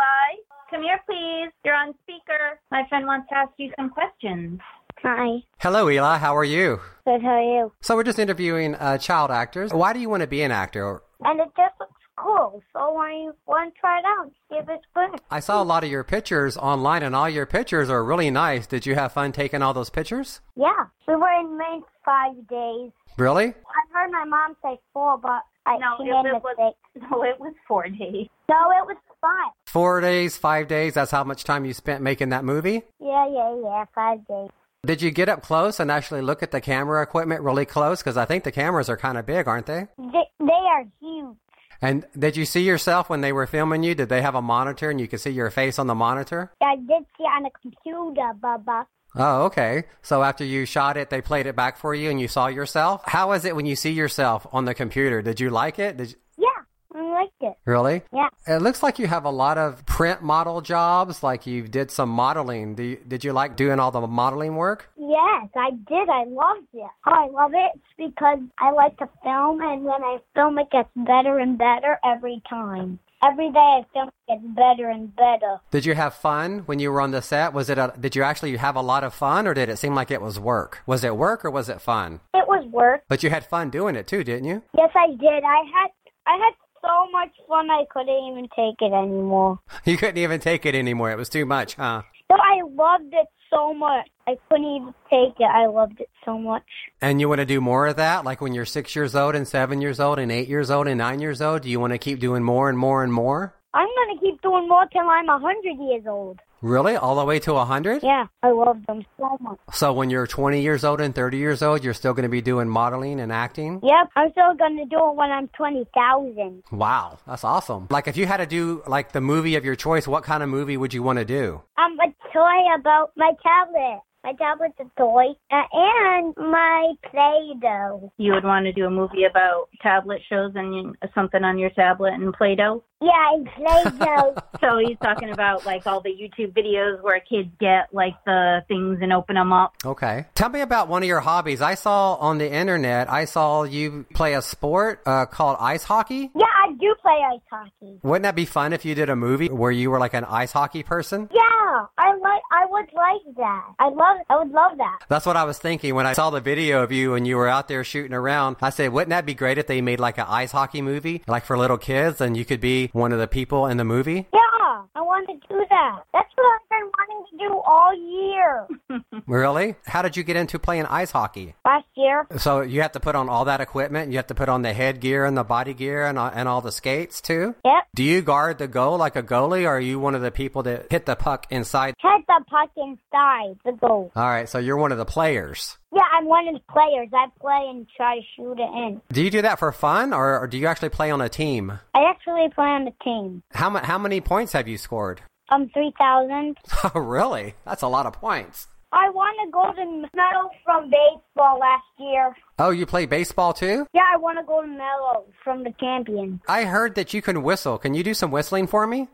come 0.70 0.82
here, 0.82 1.00
please. 1.06 1.52
You're 1.66 1.76
on 1.76 1.94
speaker. 2.04 2.60
My 2.72 2.84
friend 2.90 3.06
wants 3.06 3.28
to 3.30 3.38
ask 3.38 3.52
you 3.58 3.72
some 3.78 3.90
questions. 3.90 4.60
Hi. 5.04 5.44
Hello, 5.60 5.90
Eli. 5.90 6.18
How 6.18 6.36
are 6.38 6.44
you? 6.46 6.80
Good, 7.06 7.22
how 7.22 7.30
are 7.32 7.42
you? 7.42 7.74
So 7.82 7.96
we're 7.96 8.04
just 8.04 8.20
interviewing 8.20 8.76
uh, 8.76 8.98
child 8.98 9.32
actors. 9.32 9.74
Why 9.74 9.92
do 9.92 10.00
you 10.00 10.10
want 10.10 10.22
to 10.22 10.28
be 10.28 10.42
an 10.44 10.52
actor? 10.52 11.02
And 11.22 11.40
it 11.42 11.50
just 11.58 11.74
looks 11.80 11.92
cool, 12.18 12.62
so 12.72 12.80
I 12.98 13.30
want 13.46 13.74
to 13.74 13.80
try 13.82 14.00
it 14.00 14.06
out, 14.06 14.32
see 14.50 14.56
if 14.58 14.70
it's 14.70 14.86
good. 14.96 15.20
I 15.30 15.42
saw 15.42 15.62
a 15.62 15.66
lot 15.66 15.84
of 15.84 15.90
your 15.90 16.06
pictures 16.06 16.56
online, 16.56 17.04
and 17.04 17.14
all 17.16 17.30
your 17.30 17.46
pictures 17.46 17.90
are 17.90 18.04
really 18.04 18.32
nice. 18.32 18.66
Did 18.66 18.86
you 18.86 18.96
have 18.96 19.12
fun 19.12 19.34
taking 19.34 19.62
all 19.62 19.74
those 19.74 19.90
pictures? 19.90 20.40
Yeah, 20.56 20.86
we 21.08 21.16
were 21.16 21.32
in 21.42 21.58
Maine 21.58 21.84
five 22.06 22.36
days. 22.48 22.92
Really? 23.18 23.48
I 23.48 23.82
heard 23.94 24.10
my 24.12 24.24
mom 24.24 24.56
say 24.64 24.80
four, 24.94 25.18
but 25.18 25.42
I 25.66 25.78
No, 25.80 25.98
she 26.02 26.10
it- 26.10 26.14
made 26.24 26.32
a 26.32 26.36
it 26.38 26.44
was- 26.44 26.56
mistake. 26.58 27.10
No, 27.12 27.24
it 27.24 27.40
was 27.42 27.54
four 27.68 27.84
days. 27.90 28.28
No, 28.50 28.72
it 28.72 28.86
was 28.88 28.98
five. 29.20 29.52
Four 29.66 30.00
days, 30.00 30.38
five 30.38 30.68
days. 30.70 30.94
That's 30.94 31.12
how 31.12 31.24
much 31.26 31.44
time 31.44 31.66
you 31.66 31.74
spent 31.74 32.02
making 32.02 32.30
that 32.30 32.46
movie? 32.46 32.84
Yeah, 33.00 33.28
yeah, 33.28 33.56
yeah, 33.62 33.86
five 33.94 34.26
days. 34.28 34.50
Did 34.86 35.02
you 35.02 35.12
get 35.12 35.30
up 35.30 35.42
close 35.42 35.80
and 35.80 35.90
actually 35.90 36.22
look 36.22 36.44
at 36.44 36.52
the 36.52 36.60
camera 36.60 37.02
equipment 37.02 37.42
really 37.42 37.66
close? 37.66 38.00
Because 38.00 38.18
I 38.18 38.26
think 38.26 38.44
the 38.44 38.52
cameras 38.52 38.90
are 38.90 38.98
kind 38.98 39.18
of 39.18 39.26
big, 39.26 39.48
aren't 39.48 39.66
they? 39.66 39.88
They, 39.98 40.28
they 40.42 40.52
are 40.52 40.84
huge. 41.00 41.38
And 41.82 42.06
did 42.20 42.36
you 42.36 42.44
see 42.44 42.64
yourself 42.64 43.10
when 43.10 43.22
they 43.22 43.32
were 43.32 43.48
filming 43.48 43.84
you? 43.84 43.96
Did 43.96 44.10
they 44.10 44.22
have 44.22 44.36
a 44.36 44.42
monitor 44.42 44.90
and 44.90 45.00
you 45.00 45.08
could 45.08 45.22
see 45.22 45.30
your 45.30 45.50
face 45.52 45.80
on 45.80 45.88
the 45.88 45.96
monitor? 45.96 46.52
I 46.62 46.76
did 46.76 47.06
see 47.18 47.24
on 47.24 47.46
a 47.46 47.50
computer, 47.62 48.34
Bubba. 48.38 48.86
Oh, 49.16 49.44
okay. 49.44 49.86
So 50.02 50.22
after 50.22 50.44
you 50.44 50.66
shot 50.66 50.98
it, 50.98 51.10
they 51.10 51.22
played 51.22 51.46
it 51.46 51.56
back 51.56 51.78
for 51.78 51.96
you 51.96 52.10
and 52.10 52.20
you 52.20 52.28
saw 52.28 52.48
yourself? 52.48 53.04
How 53.06 53.32
is 53.32 53.46
it 53.46 53.56
when 53.56 53.66
you 53.66 53.78
see 53.78 53.92
yourself 53.92 54.46
on 54.52 54.66
the 54.66 54.74
computer? 54.74 55.22
Did 55.22 55.40
you 55.40 55.50
like 55.50 55.80
it? 55.80 55.96
Did 55.96 56.12
you, 56.12 56.18
Yeah, 56.38 57.00
I 57.00 57.22
liked 57.22 57.42
it. 57.42 57.53
Really? 57.66 58.04
Yeah. 58.14 58.30
It 58.48 58.62
looks 58.62 58.84
like 58.84 59.00
you 59.00 59.08
have 59.08 59.26
a 59.26 59.30
lot 59.30 59.58
of 59.58 59.86
print 59.86 60.22
model 60.22 60.62
jobs, 60.62 61.24
like 61.24 61.48
you 61.48 61.68
did 61.68 61.92
some 61.92 62.10
modeling. 62.10 62.76
Do 62.76 62.84
you, 62.84 62.98
did 63.08 63.24
you 63.24 63.34
like 63.34 63.56
doing 63.56 63.80
all 63.80 63.92
the 63.92 64.06
modeling 64.06 64.56
work? 64.56 64.90
Yes, 64.98 65.50
I 65.56 65.72
did. 65.72 66.10
I 66.10 66.26
loved 66.26 66.68
it. 66.74 66.90
Oh, 67.06 67.12
I 67.12 67.28
love 67.28 67.52
it 67.54 67.80
because 67.98 68.40
I 68.60 68.72
like 68.72 68.98
to 68.98 69.10
film, 69.24 69.62
and 69.62 69.84
when 69.84 70.04
I 70.04 70.18
film, 70.36 70.58
it 70.60 70.70
gets 70.72 70.90
better 70.96 71.40
and 71.40 71.58
better 71.58 72.00
every 72.04 72.42
time. 72.50 73.00
Every 73.24 73.50
day 73.52 73.60
I 73.60 73.86
feel 73.94 74.04
like 74.04 74.14
it's 74.28 74.46
better 74.54 74.90
and 74.90 75.16
better. 75.16 75.62
Did 75.72 75.86
you 75.86 75.96
have 75.96 76.14
fun 76.14 76.60
when 76.66 76.80
you 76.80 76.92
were 76.92 77.00
on 77.00 77.12
the 77.12 77.22
set? 77.22 77.54
Was 77.54 77.70
it 77.70 77.78
a, 77.78 77.94
did 77.98 78.18
you 78.18 78.24
actually 78.24 78.58
have 78.58 78.76
a 78.76 78.82
lot 78.82 79.06
of 79.06 79.14
fun 79.14 79.48
or 79.48 79.54
did 79.54 79.70
it 79.70 79.78
seem 79.78 79.96
like 79.96 80.12
it 80.12 80.22
was 80.22 80.42
work? 80.42 80.82
Was 80.86 81.06
it 81.06 81.16
work 81.16 81.46
or 81.46 81.50
was 81.50 81.70
it 81.70 81.80
fun? 81.80 82.20
It 82.34 82.46
was 82.50 82.66
work. 82.68 83.04
But 83.08 83.24
you 83.24 83.30
had 83.30 83.46
fun 83.46 83.70
doing 83.70 83.96
it 83.96 84.08
too, 84.08 84.26
didn't 84.26 84.44
you? 84.44 84.62
Yes, 84.78 84.90
I 84.94 85.08
did. 85.08 85.44
I 85.46 85.64
had 85.74 85.92
I 86.26 86.38
had 86.38 86.54
so 86.84 87.12
much 87.12 87.32
fun 87.48 87.70
I 87.72 87.86
couldn't 87.90 88.10
even 88.10 88.48
take 88.56 88.76
it 88.82 88.94
anymore. 88.94 89.60
You 89.86 89.98
couldn't 89.98 90.18
even 90.18 90.40
take 90.40 90.66
it 90.66 90.76
anymore. 90.76 91.12
It 91.12 91.18
was 91.18 91.30
too 91.30 91.46
much, 91.46 91.76
huh? 91.76 92.04
So 92.32 92.38
I 92.38 92.62
loved 92.76 93.14
it 93.14 93.28
so 93.50 93.74
much. 93.74 94.08
I 94.28 94.38
couldn't 94.50 94.66
even 94.66 94.94
take 95.10 95.40
it. 95.40 95.44
I 95.44 95.68
loved 95.68 96.00
it 96.00 96.10
so 96.26 96.38
much. 96.38 96.64
And 97.02 97.20
you 97.20 97.28
want 97.28 97.40
to 97.40 97.46
do 97.46 97.60
more 97.60 97.88
of 97.88 97.98
that? 97.98 98.24
Like 98.24 98.42
when 98.42 98.54
you're 98.54 98.66
six 98.66 98.96
years 98.96 99.16
old 99.16 99.36
and 99.36 99.48
seven 99.48 99.82
years 99.82 100.00
old 100.00 100.20
and 100.20 100.32
eight 100.32 100.48
years 100.48 100.72
old 100.72 100.88
and 100.88 100.98
nine 100.98 101.20
years 101.20 101.42
old? 101.42 101.62
Do 101.64 101.70
you 101.70 101.80
want 101.80 101.94
to 101.94 101.98
keep 101.98 102.20
doing 102.20 102.44
more 102.44 102.70
and 102.70 102.78
more 102.78 103.04
and 103.04 103.12
more? 103.12 103.54
I'm 103.74 103.88
gonna 103.88 104.20
keep 104.20 104.42
doing 104.42 104.68
more 104.68 104.86
till 104.92 105.02
I'm 105.02 105.28
a 105.30 105.40
hundred 105.40 105.78
years 105.80 106.04
old. 106.08 106.40
Really? 106.64 106.96
All 106.96 107.16
the 107.16 107.26
way 107.26 107.40
to 107.40 107.54
100? 107.54 108.02
Yeah, 108.02 108.26
I 108.42 108.52
love 108.52 108.78
them 108.88 109.06
so 109.20 109.38
much. 109.42 109.60
So 109.74 109.94
when 109.94 110.10
you're 110.10 110.26
20 110.26 110.62
years 110.62 110.84
old 110.84 111.02
and 111.02 111.14
30 111.14 111.38
years 111.38 111.62
old, 111.62 111.84
you're 111.84 111.94
still 111.94 112.14
going 112.14 112.24
to 112.24 112.30
be 112.30 112.42
doing 112.42 112.70
modeling 112.70 113.20
and 113.20 113.32
acting? 113.32 113.82
Yep, 113.84 114.10
I'm 114.16 114.32
still 114.32 114.56
gonna 114.56 114.86
do 114.86 114.98
it 114.98 115.16
when 115.16 115.30
I'm 115.30 115.48
twenty 115.50 115.86
thousand. 115.94 116.64
Wow, 116.72 117.20
that's 117.28 117.44
awesome. 117.44 117.88
Like 117.90 118.08
if 118.08 118.16
you 118.16 118.26
had 118.26 118.38
to 118.38 118.46
do 118.46 118.82
like 118.88 119.12
the 119.12 119.22
movie 119.22 119.56
of 119.56 119.66
your 119.66 119.76
choice, 119.76 120.08
what 120.08 120.24
kind 120.24 120.42
of 120.42 120.50
movie 120.50 120.78
would 120.78 120.94
you 120.94 121.04
want 121.04 121.20
to 121.20 121.26
do? 121.26 121.62
Um, 121.78 121.98
a 122.00 122.08
toy 122.32 122.76
about 122.80 123.12
my 123.18 123.32
tablet. 123.44 124.02
My 124.24 124.32
tablet's 124.34 124.80
a 124.80 124.86
toy, 124.98 125.26
uh, 125.52 125.64
and 125.74 126.34
my 126.38 126.94
Play-Doh. 127.12 128.12
You 128.18 128.32
would 128.34 128.46
want 128.46 128.66
to 128.66 128.72
do 128.72 128.86
a 128.86 128.90
movie 128.90 129.26
about 129.26 129.68
tablet 129.82 130.22
shows 130.30 130.54
and 130.56 130.74
you- 130.74 130.96
something 131.14 131.44
on 131.44 131.58
your 131.58 131.70
tablet 131.72 132.14
and 132.14 132.34
Play-Doh. 132.34 132.82
Yeah, 133.02 133.34
and 133.34 133.50
Play-Doh. 133.56 134.36
So 134.64 134.78
he's 134.78 134.98
talking 135.04 135.30
about 135.30 135.66
like 135.66 135.86
all 135.88 136.00
the 136.00 136.10
YouTube 136.10 136.54
videos 136.54 137.02
where 137.04 137.20
kids 137.20 137.50
get 137.60 137.90
like 137.94 138.14
the 138.26 138.64
things 138.70 139.00
and 139.02 139.12
open 139.12 139.36
them 139.36 139.52
up. 139.52 139.74
Okay. 139.84 140.24
Tell 140.36 140.48
me 140.48 140.62
about 140.62 140.88
one 140.88 141.04
of 141.04 141.08
your 141.10 141.20
hobbies. 141.20 141.62
I 141.62 141.76
saw 141.76 142.14
on 142.16 142.38
the 142.38 142.50
internet, 142.50 143.12
I 143.12 143.26
saw 143.26 143.64
you 143.64 144.06
play 144.14 144.36
a 144.36 144.42
sport 144.42 145.02
uh, 145.06 145.26
called 145.26 145.58
ice 145.60 145.84
hockey. 145.84 146.32
yeah, 146.34 146.46
I 146.63 146.63
do 146.84 146.96
play 147.02 147.22
ice 147.34 147.40
hockey. 147.50 148.00
Wouldn't 148.04 148.24
that 148.24 148.36
be 148.36 148.46
fun 148.46 148.74
if 148.74 148.84
you 148.84 148.94
did 148.96 149.10
a 149.10 149.16
movie 149.16 149.48
where 149.48 149.72
you 149.72 149.90
were 149.90 150.00
like 150.00 150.14
an 150.14 150.26
ice 150.26 150.52
hockey 150.52 150.84
person? 150.84 151.30
Yeah, 151.34 151.86
I 151.98 152.16
like. 152.16 152.42
I 152.52 152.66
would 152.68 152.90
like 152.94 153.36
that. 153.38 153.74
I 153.80 153.90
love. 153.90 154.18
I 154.30 154.38
would 154.38 154.52
love 154.52 154.78
that. 154.78 155.00
That's 155.08 155.26
what 155.26 155.38
I 155.38 155.46
was 155.46 155.58
thinking 155.58 155.96
when 155.96 156.06
I 156.06 156.14
saw 156.14 156.30
the 156.30 156.42
video 156.42 156.84
of 156.84 156.92
you 156.92 157.14
and 157.16 157.26
you 157.26 157.38
were 157.38 157.48
out 157.48 157.68
there 157.68 157.84
shooting 157.84 158.14
around. 158.14 158.58
I 158.62 158.70
said, 158.70 158.92
wouldn't 158.92 159.12
that 159.12 159.26
be 159.26 159.34
great 159.34 159.58
if 159.58 159.68
they 159.68 159.82
made 159.82 160.00
like 160.00 160.18
an 160.18 160.26
ice 160.28 160.52
hockey 160.52 160.82
movie, 160.82 161.24
like 161.28 161.46
for 161.46 161.58
little 161.58 161.78
kids, 161.78 162.20
and 162.20 162.36
you 162.36 162.46
could 162.46 162.62
be 162.62 162.90
one 162.94 163.14
of 163.14 163.20
the 163.20 163.28
people 163.28 163.68
in 163.68 163.78
the 163.78 163.86
movie? 163.86 164.28
Yeah, 164.34 164.84
I 164.96 165.02
want 165.02 165.28
to 165.28 165.34
do 165.48 165.66
that. 165.70 166.04
That's 166.14 166.30
what 166.36 166.62
I've 166.62 166.70
been 166.70 166.92
to 167.32 167.38
do 167.38 167.62
all 167.66 167.94
year. 167.94 168.68
Really? 169.26 169.76
How 169.86 170.02
did 170.02 170.18
you 170.18 170.24
get 170.24 170.36
into 170.36 170.60
playing 170.60 170.86
ice 170.86 171.12
hockey? 171.12 171.56
Last 171.66 171.86
year, 171.96 172.28
So 172.38 172.62
you 172.62 172.82
have 172.82 172.92
to 172.94 173.00
put 173.00 173.16
on 173.16 173.30
all 173.30 173.46
that 173.46 173.62
equipment. 173.62 174.12
You 174.12 174.18
have 174.18 174.28
to 174.28 174.36
put 174.36 174.50
on 174.50 174.64
the 174.64 174.74
headgear 174.74 175.24
and 175.26 175.38
the 175.38 175.44
body 175.46 175.74
gear 175.74 176.06
and, 176.06 176.20
uh, 176.20 176.30
and 176.34 176.48
all 176.50 176.62
the 176.62 176.72
skates 176.74 177.22
too. 177.22 177.56
yep. 177.64 177.84
Do 177.96 178.04
you 178.04 178.22
guard 178.22 178.58
the 178.58 178.68
goal 178.68 178.98
like 178.98 179.16
a 179.16 179.24
goalie, 179.24 179.64
or 179.66 179.70
are 179.78 179.80
you 179.80 179.98
one 180.00 180.14
of 180.16 180.22
the 180.22 180.32
people 180.32 180.64
that 180.64 180.92
hit 180.92 181.06
the 181.06 181.16
puck 181.16 181.48
inside? 181.50 181.94
Head 182.00 182.22
the 182.28 182.44
puck 182.50 182.72
inside 182.76 183.58
the 183.64 183.72
goal. 183.72 184.12
All 184.16 184.24
right, 184.28 184.50
so 184.50 184.58
you're 184.60 184.78
one 184.78 184.92
of 184.92 184.98
the 184.98 185.06
players. 185.06 185.78
Yeah, 185.94 186.02
I'm 186.12 186.26
one 186.26 186.48
of 186.48 186.56
the 186.56 186.62
players. 186.74 187.10
I 187.14 187.28
play 187.40 187.68
and 187.70 187.88
try 187.96 188.16
to 188.18 188.22
shoot 188.36 188.54
it 188.60 188.62
in. 188.62 189.02
Do 189.12 189.24
you 189.24 189.30
do 189.32 189.44
that 189.44 189.60
for 189.60 189.72
fun, 189.72 190.12
or, 190.14 190.40
or 190.40 190.48
do 190.48 190.58
you 190.58 190.68
actually 190.68 190.90
play 190.90 191.12
on 191.12 191.22
a 191.22 191.30
team? 191.30 191.72
I 191.94 192.04
actually 192.10 192.50
play 192.54 192.66
on 192.66 192.88
a 192.88 193.04
team. 193.04 193.44
How 193.52 193.70
ma- 193.70 193.84
how 193.86 193.98
many 194.00 194.22
points 194.22 194.54
have 194.54 194.68
you 194.68 194.78
scored? 194.78 195.22
Um, 195.54 195.70
three 195.74 195.94
thousand. 195.98 196.58
Oh, 196.96 197.00
really? 197.00 197.56
That's 197.66 197.82
a 197.82 197.88
lot 197.88 198.06
of 198.06 198.14
points. 198.14 198.68
I 198.92 199.10
won 199.10 199.34
a 199.48 199.52
golden 199.52 200.02
medal 200.16 200.50
from 200.64 200.90
baseball 200.90 201.58
last 201.60 201.86
year. 201.98 202.36
Oh, 202.60 202.70
you 202.72 202.86
play 202.86 203.06
baseball 203.06 203.54
too? 203.54 203.88
Yeah, 203.94 204.04
I 204.14 204.18
won 204.18 204.38
a 204.38 204.44
golden 204.44 204.78
medal 204.78 205.28
from 205.44 205.64
the 205.64 205.74
champion. 205.80 206.42
I 206.48 206.66
heard 206.66 206.96
that 206.96 207.14
you 207.14 207.22
can 207.22 207.42
whistle. 207.42 207.78
Can 207.78 207.94
you 207.94 208.04
do 208.04 208.14
some 208.14 208.32
whistling 208.32 208.68
for 208.68 208.86
me? 208.86 209.08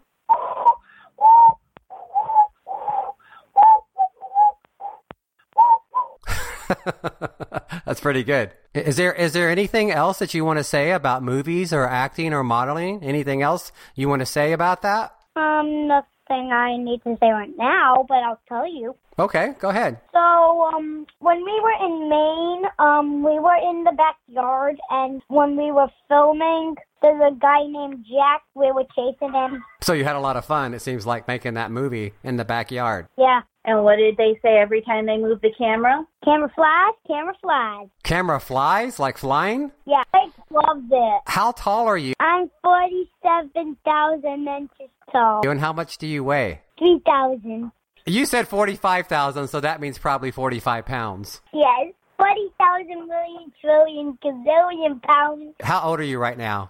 That's 7.86 8.00
pretty 8.00 8.24
good. 8.24 8.52
Is 8.74 8.98
there 8.98 9.14
is 9.14 9.34
there 9.34 9.50
anything 9.50 9.92
else 9.92 10.20
that 10.20 10.34
you 10.34 10.46
want 10.46 10.60
to 10.60 10.64
say 10.64 10.92
about 10.92 11.24
movies 11.24 11.74
or 11.74 11.88
acting 11.88 12.34
or 12.34 12.44
modeling? 12.44 13.04
Anything 13.04 13.42
else 13.42 13.72
you 13.96 14.10
want 14.10 14.22
to 14.22 14.26
say 14.26 14.54
about 14.54 14.82
that? 14.84 15.16
Um, 15.36 15.88
nothing 15.88 16.10
I 16.30 16.78
need 16.78 17.04
to 17.04 17.18
say 17.20 17.30
right 17.32 17.56
now, 17.58 18.06
but 18.08 18.18
I'll 18.18 18.40
tell 18.48 18.68
you. 18.68 18.96
Okay, 19.20 19.54
go 19.60 19.68
ahead. 19.68 20.00
So, 20.14 20.20
um, 20.20 21.06
when 21.20 21.44
we 21.44 21.60
were 21.62 21.86
in 21.86 22.10
Maine, 22.10 22.64
um, 22.80 23.22
we 23.22 23.38
were 23.38 23.58
in 23.58 23.84
the 23.84 23.92
backyard, 23.92 24.78
and 24.90 25.22
when 25.28 25.58
we 25.58 25.74
were 25.74 25.90
filming, 26.08 26.76
there's 27.02 27.22
a 27.22 27.36
guy 27.36 27.64
named 27.68 28.06
Jack. 28.08 28.44
We 28.56 28.72
were 28.72 28.86
chasing 28.96 29.34
him. 29.34 29.64
So 29.82 29.92
you 29.92 30.06
had 30.06 30.16
a 30.16 30.22
lot 30.22 30.38
of 30.38 30.46
fun. 30.46 30.74
It 30.74 30.82
seems 30.82 31.06
like 31.06 31.28
making 31.28 31.56
that 31.56 31.70
movie 31.70 32.14
in 32.24 32.38
the 32.38 32.46
backyard. 32.46 33.08
Yeah. 33.18 33.42
And 33.66 33.84
what 33.84 33.98
did 33.98 34.16
they 34.18 34.40
say 34.42 34.58
every 34.58 34.82
time 34.82 35.06
they 35.06 35.18
moved 35.18 35.42
the 35.42 35.52
camera? 35.58 36.06
Camera 36.24 36.50
flies, 36.56 36.94
camera 37.06 37.34
flies. 37.42 37.88
Camera 38.04 38.40
flies 38.40 39.00
like 39.00 39.18
flying. 39.18 39.72
Yeah, 39.86 40.04
I 40.14 40.30
loved 40.50 40.92
it. 40.92 41.22
How 41.26 41.52
tall 41.52 41.88
are 41.88 41.98
you? 41.98 42.14
I'm 42.20 42.50
47,000 42.64 44.48
inches 44.48 44.90
tall. 45.12 45.48
And 45.48 45.60
how 45.60 45.74
much 45.74 45.98
do 45.98 46.08
you 46.08 46.24
weigh? 46.24 46.62
3,000. 46.80 47.72
You 48.10 48.26
said 48.26 48.48
forty-five 48.48 49.08
thousand, 49.08 49.48
so 49.50 49.60
that 49.62 49.80
means 49.80 49.98
probably 49.98 50.32
forty-five 50.32 50.86
pounds. 50.86 51.42
Yes. 51.54 51.94
40,000 52.18 53.08
million 53.08 53.54
trillion 53.62 54.18
gazillion 54.22 55.02
pounds. 55.02 55.56
How 55.62 55.80
old 55.88 56.02
are 56.02 56.04
you 56.04 56.20
right 56.20 56.38
now? 56.38 56.70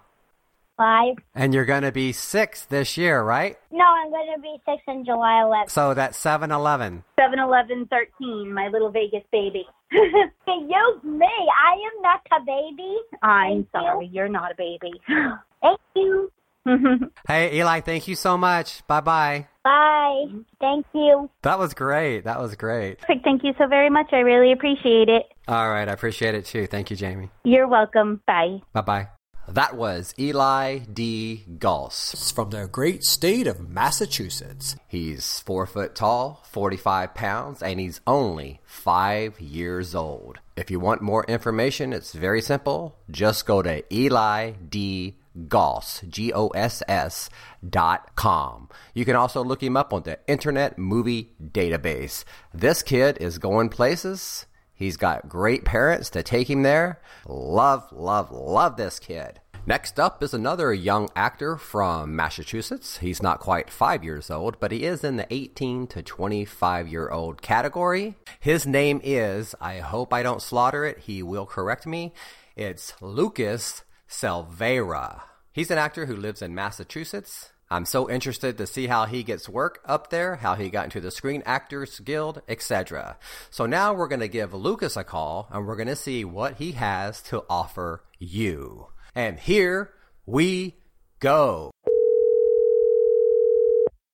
Five. 0.77 1.15
And 1.33 1.55
you're 1.55 1.65
going 1.65 1.81
to 1.81 1.91
be 1.91 2.11
six 2.11 2.65
this 2.65 2.97
year, 2.97 3.21
right? 3.23 3.57
No, 3.71 3.83
I'm 3.83 4.11
going 4.11 4.31
to 4.35 4.41
be 4.41 4.57
six 4.63 4.83
on 4.87 5.03
July 5.03 5.41
11th. 5.43 5.71
So 5.71 5.95
that's 5.95 6.19
seven 6.19 6.51
eleven. 6.51 7.03
7 7.19 7.39
Eleven 7.39 7.87
13, 7.87 8.53
my 8.53 8.67
little 8.67 8.91
Vegas 8.91 9.23
baby. 9.31 9.65
Excuse 9.91 11.03
me, 11.03 11.25
I 11.25 11.73
am 11.73 12.01
not 12.03 12.21
a 12.31 12.39
baby. 12.45 12.97
I'm 13.23 13.49
Thank 13.49 13.67
you. 13.73 13.79
sorry, 13.81 14.09
you're 14.13 14.29
not 14.29 14.51
a 14.51 14.55
baby. 14.55 14.91
Thank 15.63 15.79
you. 15.95 16.31
Hey, 17.27 17.57
Eli, 17.57 17.79
thank 17.79 18.07
you 18.07 18.15
so 18.15 18.37
much. 18.37 18.85
Bye 18.85 19.01
bye. 19.01 19.47
Bye. 19.69 20.25
Thank 20.59 20.87
you. 20.95 21.29
That 21.43 21.59
was 21.59 21.75
great. 21.75 22.23
That 22.23 22.41
was 22.41 22.55
great. 22.55 22.97
Perfect. 23.01 23.23
Thank 23.23 23.43
you 23.43 23.53
so 23.59 23.67
very 23.67 23.91
much. 23.91 24.07
I 24.11 24.21
really 24.21 24.51
appreciate 24.51 25.09
it. 25.09 25.27
All 25.47 25.69
right. 25.69 25.87
I 25.87 25.91
appreciate 25.91 26.33
it 26.33 26.45
too. 26.45 26.65
Thank 26.65 26.89
you, 26.89 26.95
Jamie. 26.95 27.29
You're 27.43 27.67
welcome. 27.67 28.21
Bye. 28.25 28.61
Bye 28.73 28.81
bye. 28.81 29.07
That 29.47 29.75
was 29.75 30.13
Eli 30.19 30.79
D. 30.79 31.45
Goss 31.57 32.31
from 32.31 32.49
the 32.49 32.67
great 32.67 33.03
state 33.03 33.47
of 33.47 33.69
Massachusetts. 33.69 34.75
He's 34.87 35.39
four 35.39 35.65
foot 35.65 35.95
tall, 35.95 36.43
45 36.51 37.13
pounds, 37.13 37.61
and 37.63 37.79
he's 37.79 38.01
only 38.05 38.61
five 38.63 39.39
years 39.39 39.93
old. 39.93 40.39
If 40.55 40.69
you 40.69 40.79
want 40.79 41.01
more 41.01 41.25
information, 41.25 41.93
it's 41.93 42.13
very 42.13 42.41
simple. 42.41 42.97
Just 43.09 43.45
go 43.45 43.61
to 43.61 43.83
Eli 43.93 44.51
D. 44.51 45.15
Goss, 45.47 46.01
G 46.07 46.33
O 46.33 46.47
S 46.49 46.81
S 46.87 47.29
dot 47.67 48.15
com. 48.15 48.69
You 48.93 49.05
can 49.05 49.15
also 49.15 49.43
look 49.43 49.61
him 49.63 49.77
up 49.77 49.93
on 49.93 50.03
the 50.03 50.19
Internet 50.27 50.77
Movie 50.77 51.33
Database. 51.41 52.23
This 52.53 52.81
kid 52.83 53.17
is 53.19 53.37
going 53.37 53.69
places. 53.69 54.45
He's 54.73 54.97
got 54.97 55.27
great 55.27 55.65
parents 55.65 56.09
to 56.11 56.23
take 56.23 56.49
him 56.49 56.63
there. 56.63 57.01
Love, 57.27 57.91
love, 57.91 58.31
love 58.31 58.77
this 58.77 58.97
kid. 58.97 59.41
Next 59.65 59.99
up 59.99 60.23
is 60.23 60.33
another 60.33 60.73
young 60.73 61.09
actor 61.15 61.57
from 61.57 62.15
Massachusetts. 62.15 62.97
He's 62.97 63.21
not 63.21 63.39
quite 63.39 63.69
five 63.69 64.03
years 64.03 64.31
old, 64.31 64.59
but 64.59 64.71
he 64.71 64.85
is 64.85 65.03
in 65.03 65.17
the 65.17 65.31
18 65.31 65.85
to 65.87 66.01
25 66.01 66.87
year 66.87 67.09
old 67.09 67.41
category. 67.41 68.15
His 68.39 68.65
name 68.65 68.99
is, 69.03 69.53
I 69.61 69.79
hope 69.79 70.13
I 70.13 70.23
don't 70.23 70.41
slaughter 70.41 70.85
it, 70.85 70.99
he 70.99 71.21
will 71.21 71.45
correct 71.45 71.85
me. 71.85 72.13
It's 72.55 72.93
Lucas 73.01 73.83
Silveira. 74.09 75.23
He's 75.53 75.71
an 75.71 75.77
actor 75.77 76.07
who 76.07 76.15
lives 76.15 76.41
in 76.41 76.55
Massachusetts. 76.55 77.51
I'm 77.71 77.85
so 77.85 78.09
interested 78.09 78.57
to 78.57 78.65
see 78.65 78.87
how 78.87 79.05
he 79.05 79.21
gets 79.21 79.47
work 79.47 79.79
up 79.85 80.09
there, 80.09 80.37
how 80.37 80.55
he 80.55 80.69
got 80.69 80.85
into 80.85 80.99
the 80.99 81.11
Screen 81.11 81.43
Actors 81.45 81.99
Guild, 81.99 82.41
etc. 82.47 83.17
So 83.51 83.67
now 83.67 83.93
we're 83.93 84.07
going 84.07 84.21
to 84.21 84.27
give 84.27 84.55
Lucas 84.55 84.97
a 84.97 85.03
call 85.03 85.47
and 85.51 85.67
we're 85.67 85.75
going 85.75 85.87
to 85.87 85.95
see 85.95 86.25
what 86.25 86.55
he 86.55 86.71
has 86.71 87.21
to 87.23 87.43
offer 87.47 88.03
you. 88.17 88.87
And 89.13 89.39
here 89.39 89.91
we 90.25 90.77
go. 91.19 91.69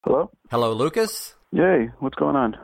Hello? 0.04 0.30
Hello, 0.50 0.74
Lucas. 0.74 1.34
Yay, 1.52 1.90
what's 2.00 2.16
going 2.16 2.36
on? 2.36 2.56